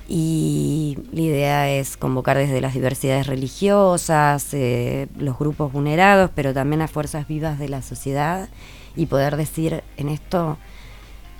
[0.07, 6.83] Y la idea es convocar desde las diversidades religiosas, eh, los grupos vulnerados, pero también
[6.83, 8.49] a fuerzas vivas de la sociedad
[8.97, 10.59] y poder decir en esto,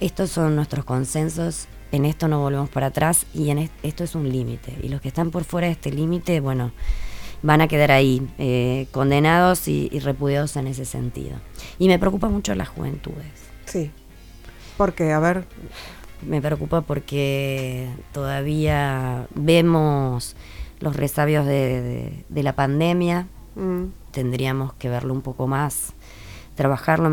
[0.01, 4.31] estos son nuestros consensos, en esto no volvemos para atrás y en esto es un
[4.31, 4.77] límite.
[4.83, 6.73] Y los que están por fuera de este límite, bueno,
[7.45, 11.37] van a quedar ahí, eh, condenados y, repudiados en ese sentido.
[11.79, 13.27] Y me preocupa mucho las juventudes.
[13.67, 13.91] Sí.
[14.77, 15.45] porque A ver.
[16.23, 20.37] Me preocupa porque todavía vemos
[20.81, 23.27] los resabios de, la pandemia.
[23.57, 23.89] Mm.
[24.11, 25.93] Tendríamos que verlo un poco más,
[26.55, 27.11] trabajarlo.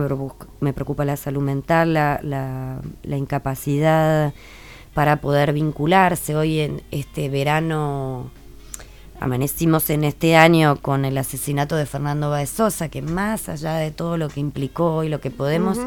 [0.61, 4.33] Me preocupa, la salud mental, la, la incapacidad
[4.93, 6.37] para poder vincularse.
[6.37, 8.31] Hoy en este verano
[9.21, 13.91] amanecimos en este año con el asesinato de Fernando Baez Sosa, que más allá de
[13.91, 15.77] todo lo que implicó y lo que podemos,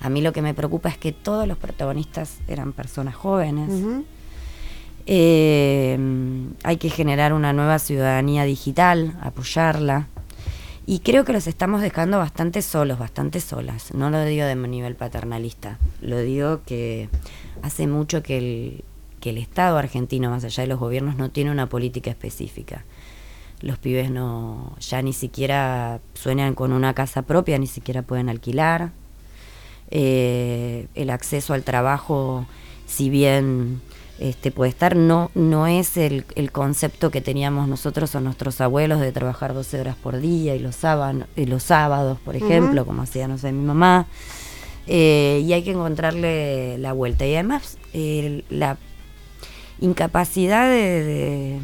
[0.00, 3.70] a mí lo que me preocupa es que todos los protagonistas eran personas jóvenes.
[5.06, 5.98] Eh,
[6.62, 10.06] hay que generar una nueva ciudadanía digital, apoyarla.
[10.86, 13.92] Y creo que los estamos dejando bastante solos, bastante solas.
[13.92, 17.08] No lo digo de nivel paternalista, lo digo que
[17.62, 18.84] hace mucho que el,
[19.18, 22.84] que el Estado argentino, más allá de los gobiernos, no tiene una política específica.
[23.60, 28.92] Los pibes no ya ni siquiera sueñan con una casa propia, ni siquiera pueden alquilar.
[29.90, 32.46] Eh, el acceso al trabajo,
[32.86, 33.80] si bien
[34.18, 39.12] este, puede estar, no, no es el, concepto que teníamos nosotros o nuestros abuelos de
[39.12, 43.26] trabajar 12 horas por día y los, sábados, y los sábados, por ejemplo, como hacía,
[43.26, 44.06] no sé, mi mamá.
[44.86, 47.26] Eh, y hay que encontrarle la vuelta.
[47.26, 47.76] Y además,
[48.48, 48.78] la
[49.80, 51.60] incapacidad de,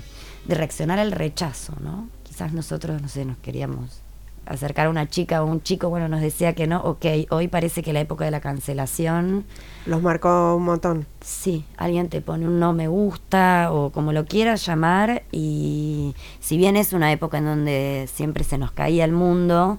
[0.46, 2.08] reaccionar al rechazo, ¿no?
[2.22, 4.02] Quizás nosotros, no sé, nos queríamos
[4.46, 7.82] acercar a una chica o un chico, bueno, nos decía que no, ok, hoy parece
[7.82, 9.46] que la época de la cancelación...
[9.86, 11.06] Los marcó un montón.
[11.22, 16.58] Sí, alguien te pone un no me gusta o como lo quieras llamar y si
[16.58, 19.78] bien es una época en donde siempre se nos caía el mundo,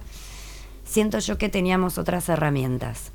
[0.84, 3.12] siento yo que teníamos otras herramientas.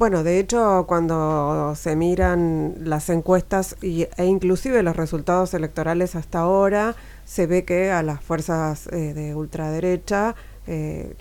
[0.00, 6.38] Bueno, de hecho, cuando se miran las encuestas y, e inclusive los resultados electorales hasta
[6.38, 10.34] ahora, se ve que a las fuerzas eh, de ultraderecha
[10.66, 11.14] eh,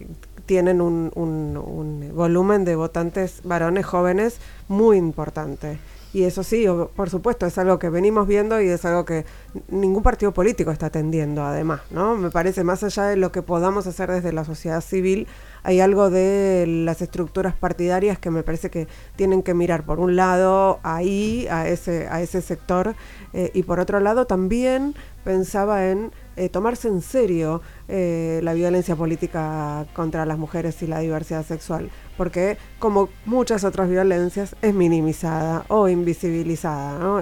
[0.45, 4.39] tienen un, un, volumen de votantes varones jóvenes
[4.69, 5.77] muy importante.
[6.11, 9.25] Y eso sí, por supuesto, es algo que venimos viendo y es algo que
[9.67, 12.15] ningún partido político está atendiendo, además, ¿no?
[12.15, 15.27] Me parece, más allá de lo que podamos hacer desde la sociedad civil,
[15.61, 20.15] hay algo de las estructuras partidarias que me parece que tienen que mirar, por un
[20.15, 22.95] lado, ahí, a ese, a ese sector,
[23.33, 28.95] eh, y por otro lado, también pensaba en eh, tomarse en serio eh, la violencia
[28.95, 35.65] política contra las mujeres y la diversidad sexual, porque como muchas otras violencias es minimizada
[35.67, 37.21] o invisibilizada.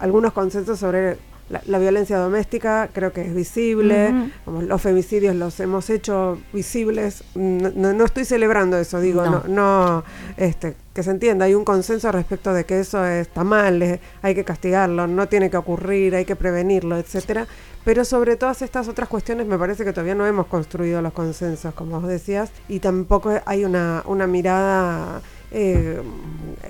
[0.00, 5.90] algunos consensos sobre la, violencia doméstica creo que es visible, como los femicidios los hemos
[5.90, 10.04] hecho visibles, no, estoy celebrando eso, digo, no, no,
[10.36, 14.44] este, que se entienda, hay un consenso respecto de que eso está mal, hay que
[14.44, 17.46] castigarlo, no tiene que ocurrir, hay que prevenirlo, etcétera.
[17.84, 21.74] Pero sobre todas estas otras cuestiones me parece que todavía no hemos construido los consensos,
[21.74, 26.00] como vos decías, y tampoco hay una, una mirada eh,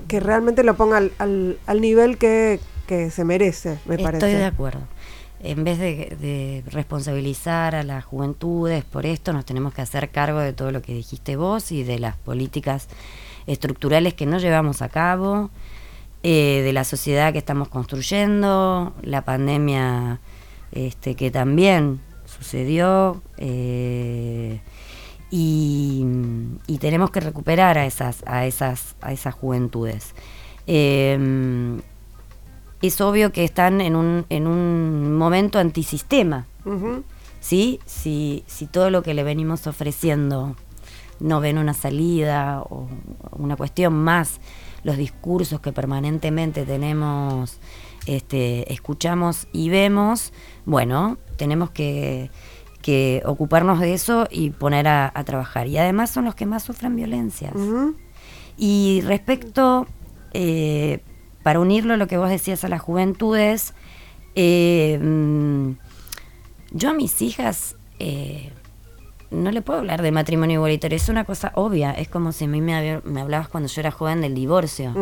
[0.09, 1.13] que realmente lo ponga al,
[1.67, 4.27] al, nivel que, que, se merece, me parece.
[4.27, 4.81] Estoy de acuerdo.
[5.41, 10.39] En vez de, de, responsabilizar a las juventudes por esto, nos tenemos que hacer cargo
[10.39, 12.89] de todo lo que dijiste vos y de las políticas
[13.47, 15.51] estructurales que no llevamos a cabo,
[16.23, 20.21] eh, de la sociedad que estamos construyendo, la pandemia
[20.71, 23.21] este, que también sucedió.
[23.39, 24.61] Eh,
[25.31, 26.07] y,
[26.81, 30.15] tenemos que recuperar a esas, a esas, a esas juventudes.
[30.67, 31.81] Em,
[32.83, 36.47] es obvio que están en un, en un momento antisistema.
[37.41, 37.81] ¿sí?
[37.87, 40.57] Si, si todo lo que le venimos ofreciendo
[41.21, 42.89] no ven una salida o
[43.33, 44.41] una cuestión más,
[44.83, 47.59] los discursos que permanentemente tenemos,
[48.07, 50.33] este, escuchamos y vemos,
[50.65, 52.31] bueno, tenemos que
[52.83, 55.69] que ocuparnos de eso y poner a, trabajar.
[55.69, 57.55] Y además son los que más sufren violencias.
[58.59, 59.87] Y respecto,
[60.35, 61.01] eh,
[61.43, 63.75] para unirlo a lo que vos decías a las juventudes,
[64.35, 65.73] eh, mm,
[66.73, 68.51] yo a mis hijas eh,
[69.31, 72.49] no le puedo hablar de matrimonio igualitario, es una cosa obvia, es como si a
[72.49, 74.93] mí me, me hablabas cuando yo era joven del divorcio.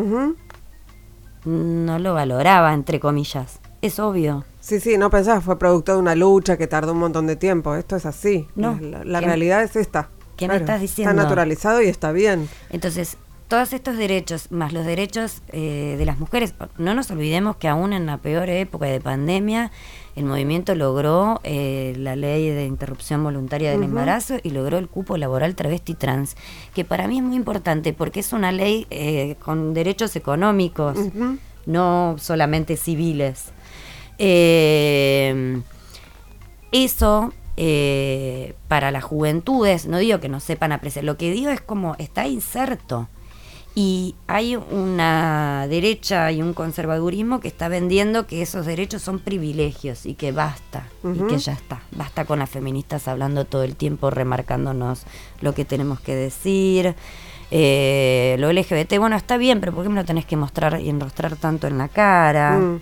[1.44, 4.44] No lo valoraba, entre comillas, es obvio.
[4.60, 7.74] Sí, sí, no pensás, fue producto de una lucha que tardó un montón de tiempo.
[7.74, 8.46] Esto es así.
[8.54, 8.78] No.
[8.80, 10.10] La, realidad es esta.
[10.36, 11.12] ¿Qué me estás diciendo?
[11.12, 12.48] Está naturalizado y está bien.
[12.68, 13.16] Entonces,
[13.50, 17.92] todos estos derechos, más los derechos eh, de las mujeres, no nos olvidemos que aún
[17.92, 19.70] en la peor época de pandemia,
[20.16, 25.18] el movimiento logró eh, la ley de interrupción voluntaria del embarazo y logró el cupo
[25.18, 26.36] laboral travesti trans,
[26.74, 30.96] que para mí es muy importante porque es una ley eh, con derechos económicos,
[31.66, 33.46] no solamente civiles.
[34.18, 35.60] Eh,
[36.72, 41.60] eso eh, para las juventudes, no digo que no sepan apreciar, lo que digo es
[41.60, 43.08] como está inserto.
[43.74, 50.06] Y hay una derecha y un conservadurismo que está vendiendo que esos derechos son privilegios
[50.06, 51.80] y que basta, y que ya está.
[51.92, 55.04] Basta con las feministas hablando todo el tiempo, remarcándonos
[55.40, 56.96] lo que tenemos que decir.
[57.52, 60.88] Eh, lo LGBT, bueno, está bien, pero ¿por qué me lo tenés que mostrar y
[60.88, 62.58] enrostrar tanto en la cara?
[62.58, 62.80] Mm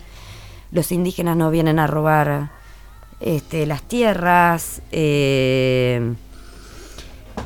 [0.71, 2.51] los indígenas no vienen a robar
[3.19, 4.81] este, las tierras.
[4.91, 6.13] Eh,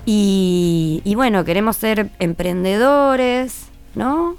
[0.05, 4.35] y, bueno, queremos ser emprendedores, ¿no?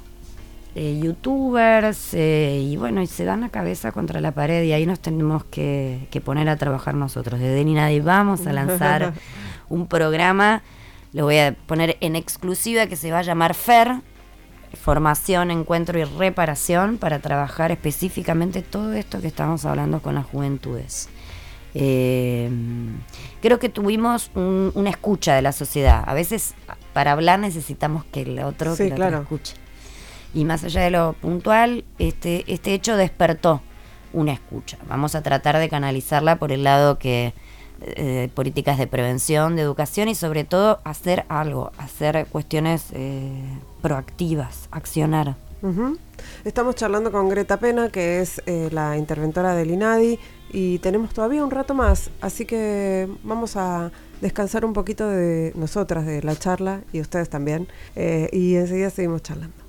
[0.75, 4.87] Eh, youtubers, eh, y bueno, y se dan la cabeza contra la pared y ahí
[4.87, 7.39] nos tenemos que, poner a trabajar nosotros.
[7.39, 9.15] Desde Ni Nadie vamos a lanzar
[9.69, 10.63] un programa,
[11.13, 14.01] lo voy a poner en exclusiva que se va a llamar FER,
[14.75, 21.09] formación, encuentro y reparación para trabajar específicamente todo esto que estamos hablando con las juventudes.
[21.75, 22.51] Eh,
[23.43, 26.05] creo que tuvimos una escucha de la sociedad.
[26.07, 26.55] A veces
[26.93, 29.55] para hablar necesitamos que el otro, escuche.
[30.33, 33.61] Y más allá de lo puntual, este, este hecho despertó
[34.13, 34.79] una escucha.
[34.89, 37.35] Vamos a tratar de canalizarla por el lado que
[37.81, 43.31] eh, políticas de prevención, de educación y sobre todo hacer algo, hacer cuestiones eh,
[43.83, 45.37] proactivas, accionar.
[46.45, 50.19] Estamos charlando con Greta Pena, que es eh, la interventora del INADI,
[50.53, 56.07] y tenemos todavía un rato más, así que vamos a descansar un poquito de nosotras,
[56.07, 59.64] de la charla, y ustedes también, y enseguida seguimos charlando.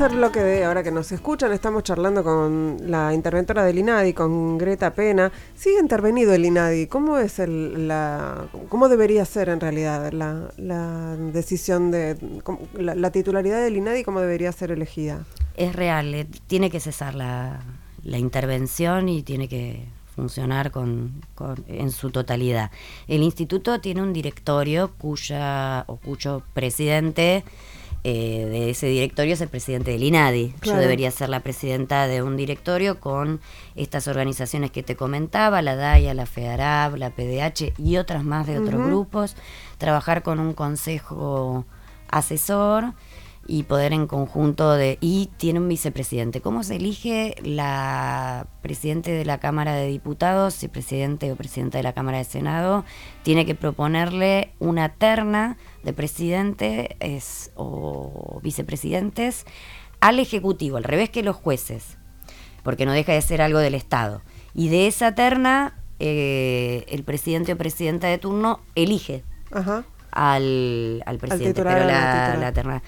[0.00, 4.56] Tercer bloque de ahora que nos escuchan, estamos charlando con la interventora del INADI, con
[4.56, 5.30] Greta Pena.
[5.54, 6.86] Sigue intervenido el INADI.
[6.86, 12.16] ¿Cómo es el, la, cómo debería ser en realidad la, decisión de
[12.78, 15.26] la, titularidad del INADI, cómo debería ser elegida?
[15.54, 17.60] Es real, eh, tiene que cesar la,
[18.02, 19.84] intervención y tiene que
[20.16, 21.12] funcionar con,
[21.68, 22.70] en su totalidad.
[23.06, 27.44] El instituto tiene un directorio cuya o cuyo presidente
[28.02, 30.54] eh, de ese directorio es el presidente del INADI.
[30.62, 33.40] Yo debería ser la presidenta de un directorio con
[33.76, 38.58] estas organizaciones que te comentaba, la DAIA, la FEARAB, la PDH y otras más de
[38.58, 39.36] otros grupos,
[39.78, 41.66] trabajar con un consejo
[42.10, 42.94] asesor
[43.50, 44.96] y poder en conjunto de...
[45.00, 46.40] Y tiene un vicepresidente.
[46.40, 51.82] ¿Cómo se elige la presidente de la Cámara de Diputados, el presidente o presidenta de
[51.82, 52.84] la Cámara de Senado?
[53.24, 59.46] Tiene que proponerle una terna de presidentes o vicepresidentes
[59.98, 61.98] al Ejecutivo, al revés que los jueces,
[62.62, 64.22] porque no deja de ser algo del Estado.
[64.54, 69.24] Y de esa terna, eh, el presidente o presidenta de turno elige
[70.12, 72.82] al, al presidente, pero la, la terna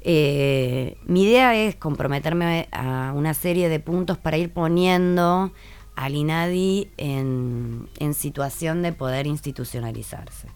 [0.00, 5.52] Eh, mi idea es comprometerme a una serie de puntos para ir poniendo
[5.96, 10.48] al INADI en, situación de poder institucionalizarse.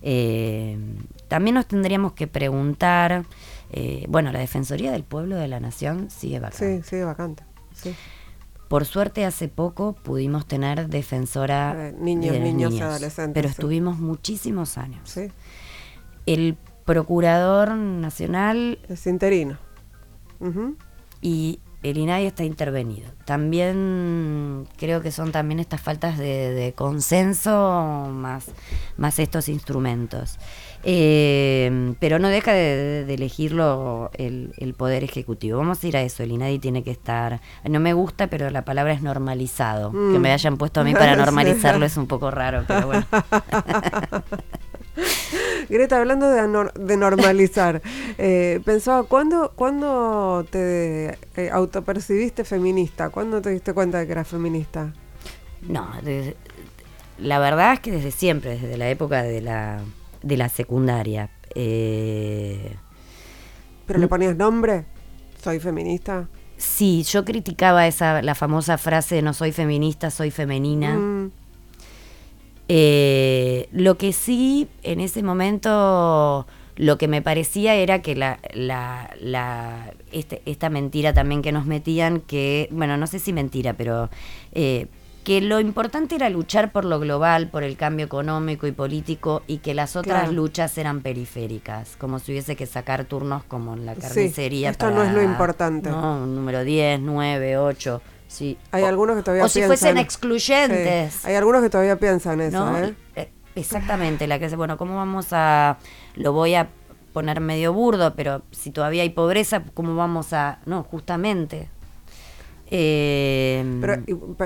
[0.00, 0.78] Eh,
[1.26, 3.24] también nos tendríamos que preguntar,
[3.72, 6.82] eh, bueno, la Defensoría del Pueblo de la Nación sigue vacante.
[6.82, 7.42] Sí, sigue vacante.
[8.68, 13.34] Por suerte hace poco pudimos tener defensora niños, de niños, y adolescentes.
[13.34, 15.08] Pero estuvimos muchísimos años.
[15.08, 15.28] Sí.
[16.26, 16.56] El
[16.88, 18.78] procurador nacional...
[18.88, 19.58] Es interino.
[21.20, 23.10] Y el INAI está intervenido.
[23.26, 28.46] También creo que son también estas faltas de, consenso más,
[28.96, 30.38] más estos instrumentos.
[30.82, 35.58] Eh, pero no deja de, elegirlo el, Poder Ejecutivo.
[35.58, 37.42] Vamos a ir a eso, el INADI tiene que estar...
[37.64, 39.92] No me gusta, pero la palabra es normalizado.
[39.92, 40.32] Que me mm.
[40.32, 43.04] hayan puesto a mí para normalizarlo es un poco raro, pero bueno.
[45.68, 47.82] Greta, hablando de, normalizar,
[48.18, 53.10] eh, pensaba, ¿cuándo, ¿cuándo te eh, autopercibiste feminista?
[53.10, 54.92] ¿Cuándo te diste cuenta de que eras feminista?
[55.62, 55.88] No,
[57.18, 59.80] la verdad es que desde siempre, desde la época de la,
[60.22, 61.30] de la secundaria.
[61.54, 62.76] Eh,
[63.86, 64.84] ¿Pero le ponías nombre?
[65.42, 66.28] ¿Soy feminista?
[66.56, 70.94] Sí, yo criticaba esa la famosa frase no soy feminista, soy femenina.
[70.94, 71.30] Mm.
[72.68, 76.46] Eh, lo que sí, en ese momento,
[76.76, 81.64] lo que me parecía era que la, la, la este, esta mentira también que nos
[81.64, 84.10] metían, que, bueno, no sé si mentira, pero
[84.52, 84.86] eh,
[85.24, 89.58] que lo importante era luchar por lo global, por el cambio económico y político, y
[89.58, 93.94] que las otras luchas eran periféricas, como si hubiese que sacar turnos como en la
[93.94, 94.70] carnicería.
[94.70, 95.90] esto no es lo importante.
[95.90, 98.58] No, número 10, 9, 8 Sí.
[98.70, 101.24] Hay algunos que todavía o si fuesen excluyentes.
[101.24, 102.94] Hay algunos que todavía piensan eso, ¿eh?
[103.16, 103.32] ¿eh?
[103.56, 105.78] Exactamente, la que dice, bueno, ¿cómo vamos a...?
[106.14, 106.68] Lo voy a
[107.12, 110.60] poner medio burdo, pero si todavía hay pobreza, ¿cómo vamos a...?
[110.66, 111.68] No, justamente.
[112.70, 114.04] Eh, pero,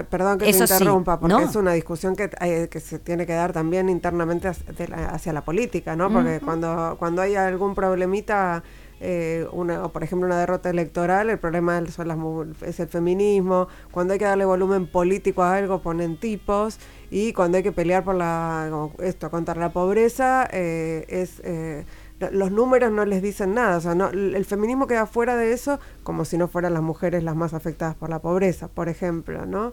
[0.08, 2.30] perdón que te interrumpa, porque es una discusión que,
[2.70, 6.10] que se tiene que dar también internamente hacia la, política, ¿no?
[6.10, 8.62] Porque cuando, cuando hay algún problemita
[9.04, 12.18] eh, una, por ejemplo una derrota electoral, el problema son las,
[12.62, 16.78] es el feminismo, cuando hay que darle volumen político a algo ponen tipos
[17.10, 21.40] y cuando hay que pelear por la, esto, contra la pobreza, eh, es...
[21.44, 21.84] Eh,
[22.30, 25.80] los números no les dicen nada, o sea, no, el feminismo queda fuera de eso
[26.04, 29.72] como si no fueran las mujeres las más afectadas por la pobreza, por ejemplo, ¿no?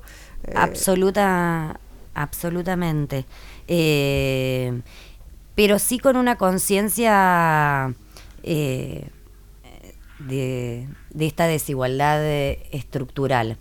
[0.56, 1.80] Absoluta,
[2.16, 3.28] absolutamente.
[5.54, 7.94] pero sí con una conciencia
[10.20, 13.58] de, esta desigualdad estructural.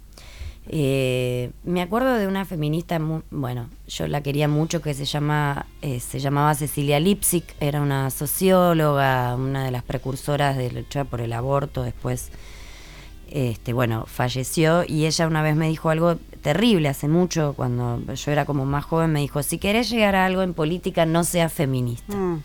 [0.71, 3.01] Eh, me acuerdo de una feminista,
[3.31, 8.11] bueno, yo la quería mucho, que se, llama, eh, se llamaba Cecilia Lipsic, era una
[8.11, 12.31] socióloga, una de las precursoras de lucha por el aborto, después,
[13.31, 18.31] este, bueno, falleció y ella una vez me dijo algo terrible hace mucho, cuando yo
[18.31, 21.51] era como más joven, me dijo, si querés llegar a algo en política, no seas
[21.51, 22.15] feminista.
[22.15, 22.43] Mm.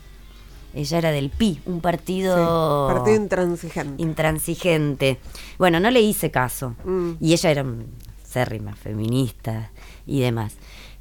[0.73, 2.87] Ella era del PI, un partido...
[2.87, 4.01] partido intransigente.
[4.01, 5.19] Intransigente.
[5.57, 6.75] Bueno, no le hice caso.
[6.83, 7.11] Mm.
[7.19, 7.65] Y ella era
[8.25, 9.71] cérrima, feminista
[10.05, 10.55] y demás.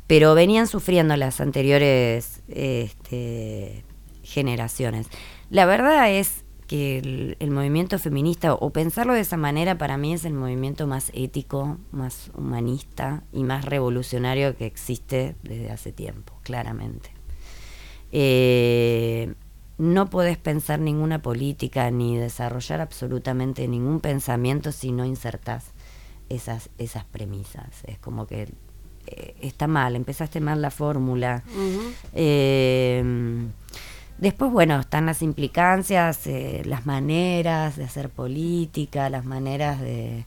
[0.06, 3.84] Pero venían sufriendo las anteriores este,
[4.22, 5.06] generaciones.
[5.48, 10.24] La verdad es que el, movimiento feminista, o pensarlo de esa manera, para mí es
[10.24, 17.10] el movimiento más ético, más humanista y más revolucionario que existe desde hace tiempo, claramente.
[18.10, 19.34] Eh,
[19.82, 25.72] no podés pensar ninguna política ni desarrollar absolutamente ningún pensamiento si no insertás
[26.28, 27.82] esas, esas premisas.
[27.88, 28.54] Es como que
[29.08, 31.42] eh, está mal, empezaste mal la fórmula.
[32.12, 33.02] Eh,
[34.18, 40.26] después, bueno, están las implicancias, eh, las maneras de hacer política, las maneras de,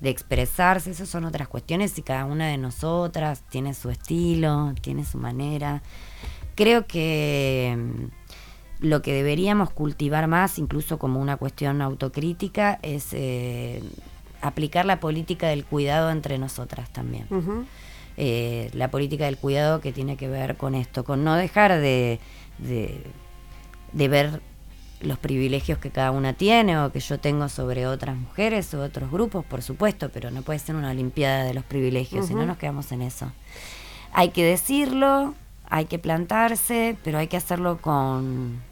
[0.00, 5.04] de expresarse, esas son otras cuestiones y cada una de nosotras tiene su estilo, tiene
[5.04, 5.82] su manera.
[6.54, 8.08] Creo que
[8.80, 13.82] lo que deberíamos cultivar más, incluso como una cuestión autocrítica, es eh,
[14.40, 17.26] aplicar la política del cuidado entre nosotras también.
[18.16, 22.20] Eh, la política del cuidado que tiene que ver con esto, con no dejar de,
[22.58, 24.40] de, ver
[25.00, 29.10] los privilegios que cada una tiene o que yo tengo sobre otras mujeres o otros
[29.10, 32.56] grupos, por supuesto, pero no puede ser una olimpiada de los privilegios, si no nos
[32.56, 33.32] quedamos en eso.
[34.12, 35.34] Hay que decirlo,
[35.74, 38.62] hay que plantarse, pero hay que hacerlo con,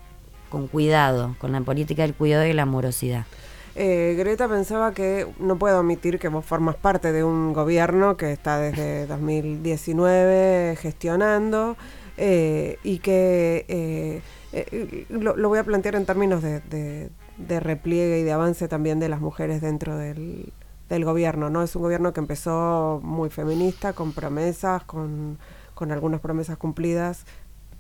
[0.49, 3.27] con cuidado, con la política del cuidado y la amorosidad.
[3.75, 8.31] Eh, Greta pensaba que no puedo omitir que vos formas parte de un gobierno que
[8.31, 11.77] está desde 2019 gestionando
[12.19, 18.31] eh, y que eh, lo, voy a plantear en términos de, de repliegue y de
[18.31, 20.53] avance también de las mujeres dentro del,
[20.89, 21.65] del gobierno, ¿no?
[21.65, 25.39] Es un gobierno que empezó muy feminista, con promesas, con,
[25.83, 27.25] con algunas promesas cumplidas,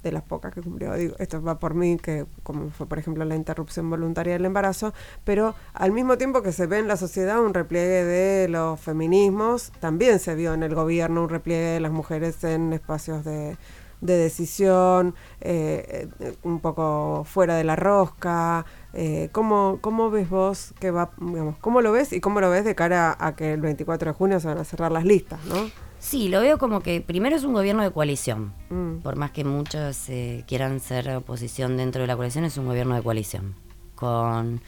[0.02, 0.92] de las pocas que cumplió.
[0.94, 4.92] Digo, esto va por mí, que como fue por ejemplo la interrupción voluntaria del embarazo,
[5.22, 9.70] pero al mismo tiempo que se ve en la sociedad un repliegue de los feminismos,
[9.78, 13.56] también se vio en el gobierno un repliegue de las mujeres en espacios de,
[14.00, 18.66] de decisión, eh, eh, un poco fuera de la rosca.
[18.94, 22.64] Eh, ¿cómo, ¿Cómo ves vos que va, digamos, cómo lo ves y cómo lo ves
[22.64, 25.91] de cara a que el 24 de junio se van a cerrar las listas, ¿no?
[26.02, 28.52] Sí, lo veo como que primero es un gobierno de coalición.
[28.70, 28.96] Mm.
[29.02, 32.96] Por más que muchos eh, quieran ser oposición dentro de la coalición, es un gobierno
[32.96, 33.54] de coalición.
[33.94, 34.60] Con,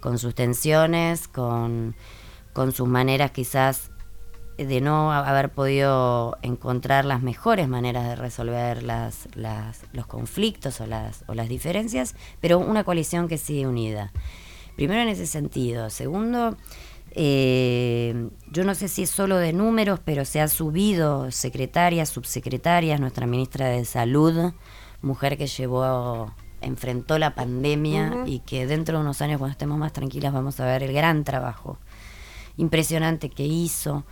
[0.00, 1.96] con sus tensiones, con,
[2.52, 3.90] con sus maneras quizás
[4.56, 10.86] de no haber podido encontrar las mejores maneras de resolver las, las, los conflictos o
[10.86, 14.12] las, o las diferencias, pero una coalición que sigue unida.
[14.76, 15.90] Primero en ese sentido.
[15.90, 16.56] Segundo,
[17.20, 23.00] eh, yo no sé si es solo de números, pero se ha subido secretarias, subsecretarias,
[23.00, 24.52] nuestra ministra de Salud,
[25.02, 29.92] mujer que llevó, enfrentó la pandemia y que dentro de unos años, cuando estemos más
[29.92, 31.78] tranquilas, vamos a ver el gran trabajo
[32.56, 34.04] impresionante que hizo.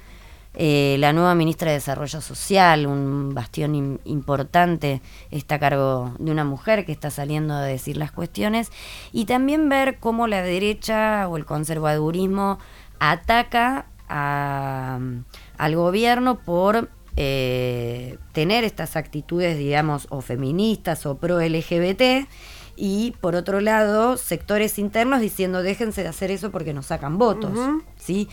[0.59, 6.45] Eh, la nueva ministra de Desarrollo Social, un bastión importante, está a cargo de una
[6.45, 8.73] mujer que está saliendo a decir las cuestiones,
[9.13, 12.59] y también ver cómo la derecha o el conservadurismo
[12.99, 22.29] ataca al gobierno por eh, tener estas actitudes, digamos, o feministas o pro LGBT,
[22.77, 27.59] y por otro lado, sectores internos diciendo déjense de hacer eso porque nos sacan votos,
[27.97, 28.29] ¿sí?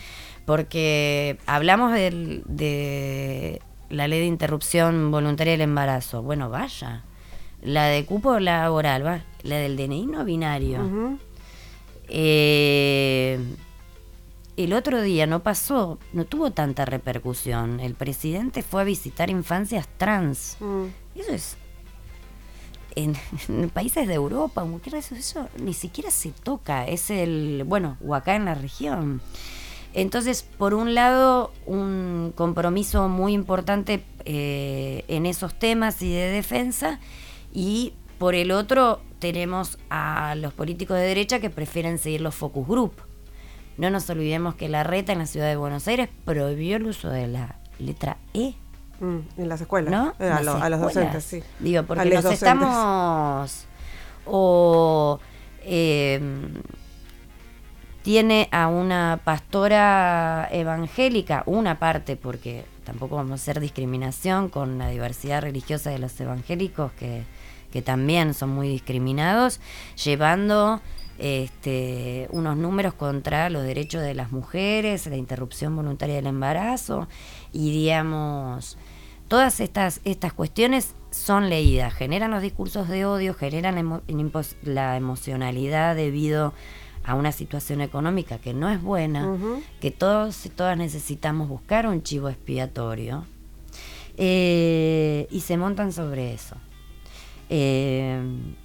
[0.46, 6.22] porque hablamos de la ley de interrupción voluntaria del embarazo.
[6.22, 7.04] Bueno, vaya.
[7.62, 9.22] La de cupo laboral, va.
[9.44, 11.18] La del DNI no binario.
[12.10, 13.40] Eh,
[14.56, 17.80] el otro día no pasó, no tuvo tanta repercusión.
[17.80, 20.58] El presidente fue a visitar infancias trans.
[20.60, 20.86] Mm.
[21.16, 21.58] Eso es.
[22.96, 23.16] En,
[23.48, 26.86] en, países de Europa, eso, eso ni siquiera se toca.
[26.86, 27.64] Es el.
[27.66, 29.22] Bueno, o acá en la región.
[29.96, 37.00] Entonces, por un lado, un compromiso muy importante eh, en esos temas y de defensa,
[37.54, 42.68] y por el otro tenemos a los políticos de derecha que prefieren seguir los focus
[42.68, 43.13] group.
[43.78, 47.10] No nos olvidemos que la reta en la ciudad de Buenos Aires prohibió el uso
[47.10, 48.54] de la letra E.
[49.00, 49.92] Mm, en las escuelas.
[49.92, 50.14] ¿No?
[50.20, 51.44] Eh, a, lo, a, los docentes, sí.
[51.60, 52.34] Digo, porque nos docentes.
[52.34, 53.66] estamos...
[54.26, 55.20] O...
[55.66, 56.22] Eh,
[58.04, 64.90] tiene a una pastora evangélica, una parte, porque tampoco vamos a hacer discriminación con la
[64.90, 67.24] diversidad religiosa de los evangélicos, que,
[67.72, 69.62] que también son muy discriminados,
[70.04, 70.82] llevando
[71.18, 77.08] este, unos números contra los derechos de las mujeres, la interrupción voluntaria del embarazo,
[77.52, 78.78] y digamos,
[79.28, 84.02] todas estas, estas cuestiones son leídas, generan los discursos de odio, generan
[84.64, 86.54] la emocionalidad debido
[87.06, 89.38] a una situación económica que no es buena,
[89.82, 93.26] que todos y todas necesitamos buscar un chivo expiatorio,
[94.18, 96.56] eh, y se montan sobre eso.
[97.50, 98.22] Eh,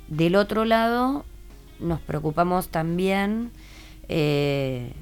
[0.09, 1.25] del otro lado,
[1.81, 3.51] nos preocupamos también
[4.09, 4.93] eh,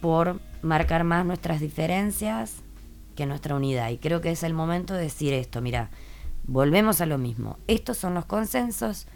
[0.00, 2.62] por marcar más nuestras diferencias
[3.14, 3.90] que nuestra unidad.
[3.90, 5.90] Y creo que es el momento de decir esto, mira,
[6.44, 7.58] volvemos a lo mismo.
[7.66, 9.06] Estos son los consensos,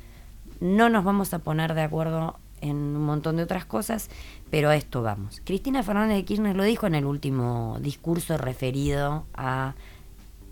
[0.61, 4.11] no nos vamos a poner de acuerdo en un montón de otras cosas,
[4.51, 5.40] pero a esto vamos.
[5.44, 9.74] Cristina Fernández de Kirchner lo dijo en el último discurso referido a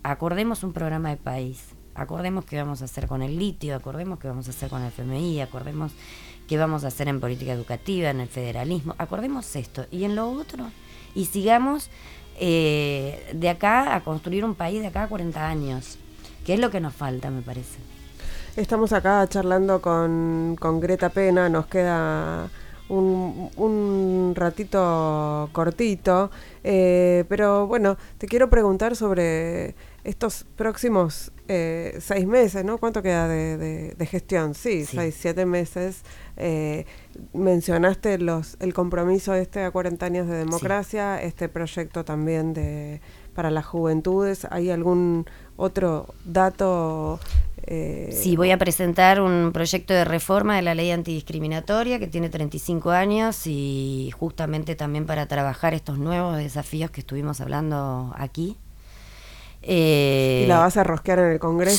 [0.03, 4.29] acordemos un programa de país, acordemos qué vamos a hacer con el litio, acordemos qué
[4.29, 5.93] vamos a hacer con el FMI, acordemos
[6.47, 10.31] qué vamos a hacer en política educativa, en el federalismo, acordemos esto y en lo
[10.31, 10.71] otro
[11.15, 11.91] y sigamos
[12.39, 15.99] eh, de acá a construir un país de acá a 40 años,
[16.45, 17.79] que es lo que nos falta, me parece.
[18.57, 22.49] Estamos acá charlando con, con Greta Pena, nos queda
[22.89, 26.31] un, ratito cortito,
[26.65, 29.75] eh, pero bueno, te quiero preguntar sobre
[30.09, 32.79] estos próximos eh, seis meses, ¿no?
[32.79, 34.55] ¿Cuánto queda de, de, gestión?
[34.55, 36.01] Sí, sí, seis, siete meses.
[36.39, 36.87] Eh,
[37.35, 41.27] mencionaste los el compromiso este a 40 años de democracia, sí.
[41.27, 43.03] este proyecto también de
[43.35, 44.47] para las juventudes.
[44.51, 47.21] ¿Hay algún otro dato
[47.65, 52.31] eh, sí, voy a presentar un proyecto de reforma de la ley antidiscriminatoria que tiene
[52.31, 58.57] 35 años y justamente también para trabajar estos nuevos desafíos que estuvimos hablando aquí.
[59.71, 61.77] ¿Y la vas a rosquear en el Congreso?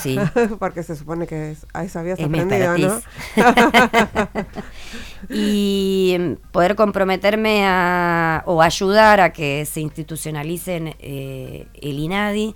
[0.00, 0.18] Sí, sí.
[0.58, 3.02] Porque se supone que a eso habías aprendido, ¿no?
[5.28, 12.54] y poder comprometerme a, o ayudar a que se institucionalice eh, el INADI,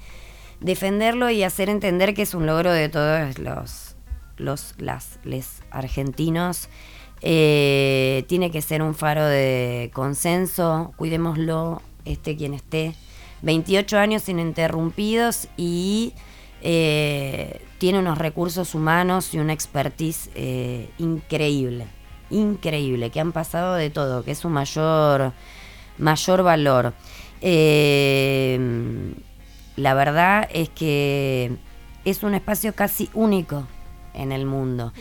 [0.61, 3.97] defenderlo y hacer entender que es un logro de todos los,
[4.39, 6.71] los las, les argentinos.
[7.21, 12.95] Eh, tiene que ser un faro de consenso, cuidémoslo, esté quien esté.
[13.43, 16.15] 28 años ininterrumpidos y
[16.63, 20.31] eh, tiene unos recursos humanos y una expertise
[20.99, 21.87] increíble
[22.31, 25.33] increíble, que han pasado de todo, que es su mayor,
[25.99, 26.93] mayor valor.
[27.41, 28.59] Eh,
[29.77, 31.57] la verdad es que
[32.05, 33.67] es un espacio casi único
[34.15, 34.93] en el mundo.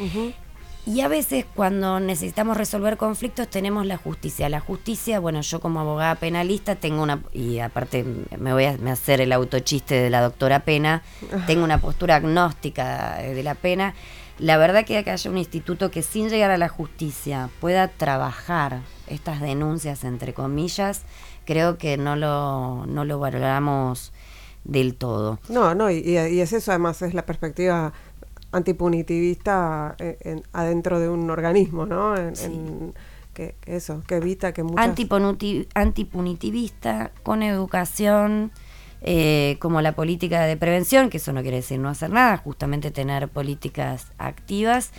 [0.85, 4.49] Y a veces cuando necesitamos resolver conflictos tenemos la justicia.
[4.49, 8.05] La justicia, bueno, yo como abogada penalista tengo una, y aparte
[8.37, 11.01] me voy a hacer el autochiste de la doctora Pena,
[11.47, 13.95] tengo una postura agnóstica de la pena
[14.37, 19.39] la verdad que haya un instituto que sin llegar a la justicia pueda trabajar estas
[19.39, 21.03] denuncias, entre comillas,
[21.45, 24.11] creo que no lo, no lo valoramos
[24.65, 25.39] del todo.
[25.47, 27.93] No, no, y, es eso, además es la perspectiva
[28.55, 32.15] antipunitivista eh, adentro de un organismo, ¿no?
[32.17, 32.93] En,
[33.33, 34.85] que, eso, que evita que muchas...
[35.73, 38.51] Antipunitivista, con educación,
[39.01, 42.91] eh, como la política de prevención, que eso no quiere decir no hacer nada, justamente
[42.91, 44.91] tener políticas activas.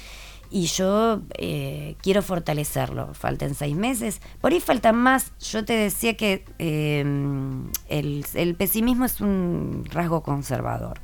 [0.56, 3.12] Y yo eh, quiero fortalecerlo.
[3.12, 4.22] Faltan seis meses.
[4.40, 5.32] Por ahí faltan más.
[5.38, 10.98] Yo te decía que em, el, pesimismo es un rasgo conservador.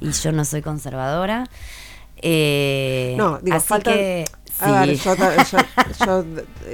[0.00, 1.48] Y yo no soy conservadora.
[2.18, 4.26] Eh, no, digo, así que
[4.60, 5.14] a ver, yo,
[6.04, 6.24] yo,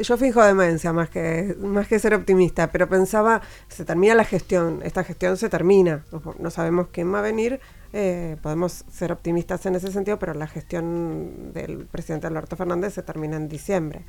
[0.02, 4.80] yo, fijo demencia más que, más que ser optimista, pero pensaba, se termina la gestión,
[4.82, 6.02] esta gestión se termina,
[6.38, 7.60] no sabemos quién va a venir,
[7.96, 13.02] eh, podemos ser optimistas en ese sentido, pero la gestión del presidente Alberto Fernández se
[13.02, 14.04] termina en diciembre.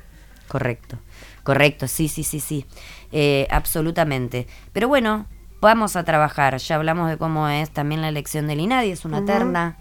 [0.48, 0.98] Correcto,
[1.44, 2.66] correcto, sí, sí, sí, sí,
[3.12, 4.48] eh, absolutamente.
[4.72, 5.26] Pero bueno,
[5.60, 9.24] vamos a trabajar, ya hablamos de cómo es también la elección del INADI, es una
[9.24, 9.78] terna.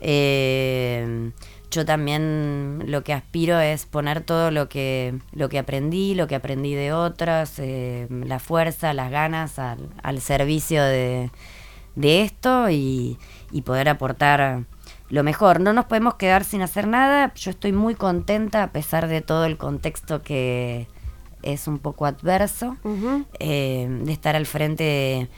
[0.00, 1.32] Eh,
[1.70, 6.34] yo también lo que aspiro es poner todo lo que, lo que aprendí, lo que
[6.34, 11.30] aprendí de otras, eh, la fuerza, las ganas al, servicio de,
[11.96, 13.18] esto y,
[13.64, 14.64] poder aportar
[15.08, 15.60] lo mejor.
[15.60, 17.32] No nos podemos quedar sin hacer nada.
[17.34, 20.88] Yo estoy muy contenta a pesar de todo el contexto que
[21.42, 22.76] es un poco adverso,
[23.38, 25.28] eh, de estar al frente de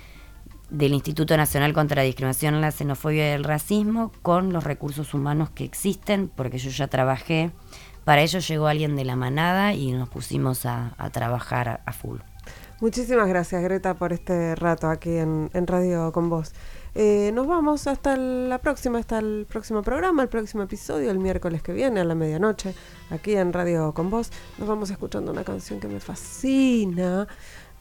[0.72, 5.50] del Instituto Nacional contra la Discriminación, la Xenofobia y el Racismo con los recursos humanos
[5.50, 7.50] que existen, porque yo ya trabajé.
[8.04, 12.18] Para ello llegó alguien de la manada y nos pusimos a, trabajar a, full.
[12.82, 16.50] Muchísimas gracias, Greta, por este rato aquí en, Radio con vos.
[16.96, 21.62] Eh, nos vamos hasta la próxima, hasta el próximo programa, el próximo episodio, el miércoles
[21.62, 22.74] que viene a la medianoche,
[23.10, 24.32] aquí en Radio con vos.
[24.58, 27.28] Nos vamos escuchando una canción que me fascina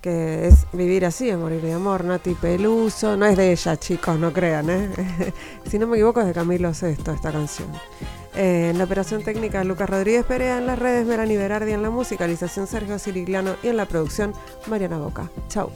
[0.02, 4.20] que es vivir así, a morir de amor, Nati Peluso, no es de ella, chicos,
[4.20, 4.90] no crean, ¿eh?
[5.68, 7.70] si no me equivoco es de Camilo Sesto esta canción.
[8.36, 11.90] Eh, en la operación técnica Lucas Rodríguez Perea, en las redes Melanie Berardi, en la
[11.90, 14.34] musicalización Sergio Sirigliano y en la producción
[14.68, 15.30] Mariana Boca.
[15.50, 15.72] Chau.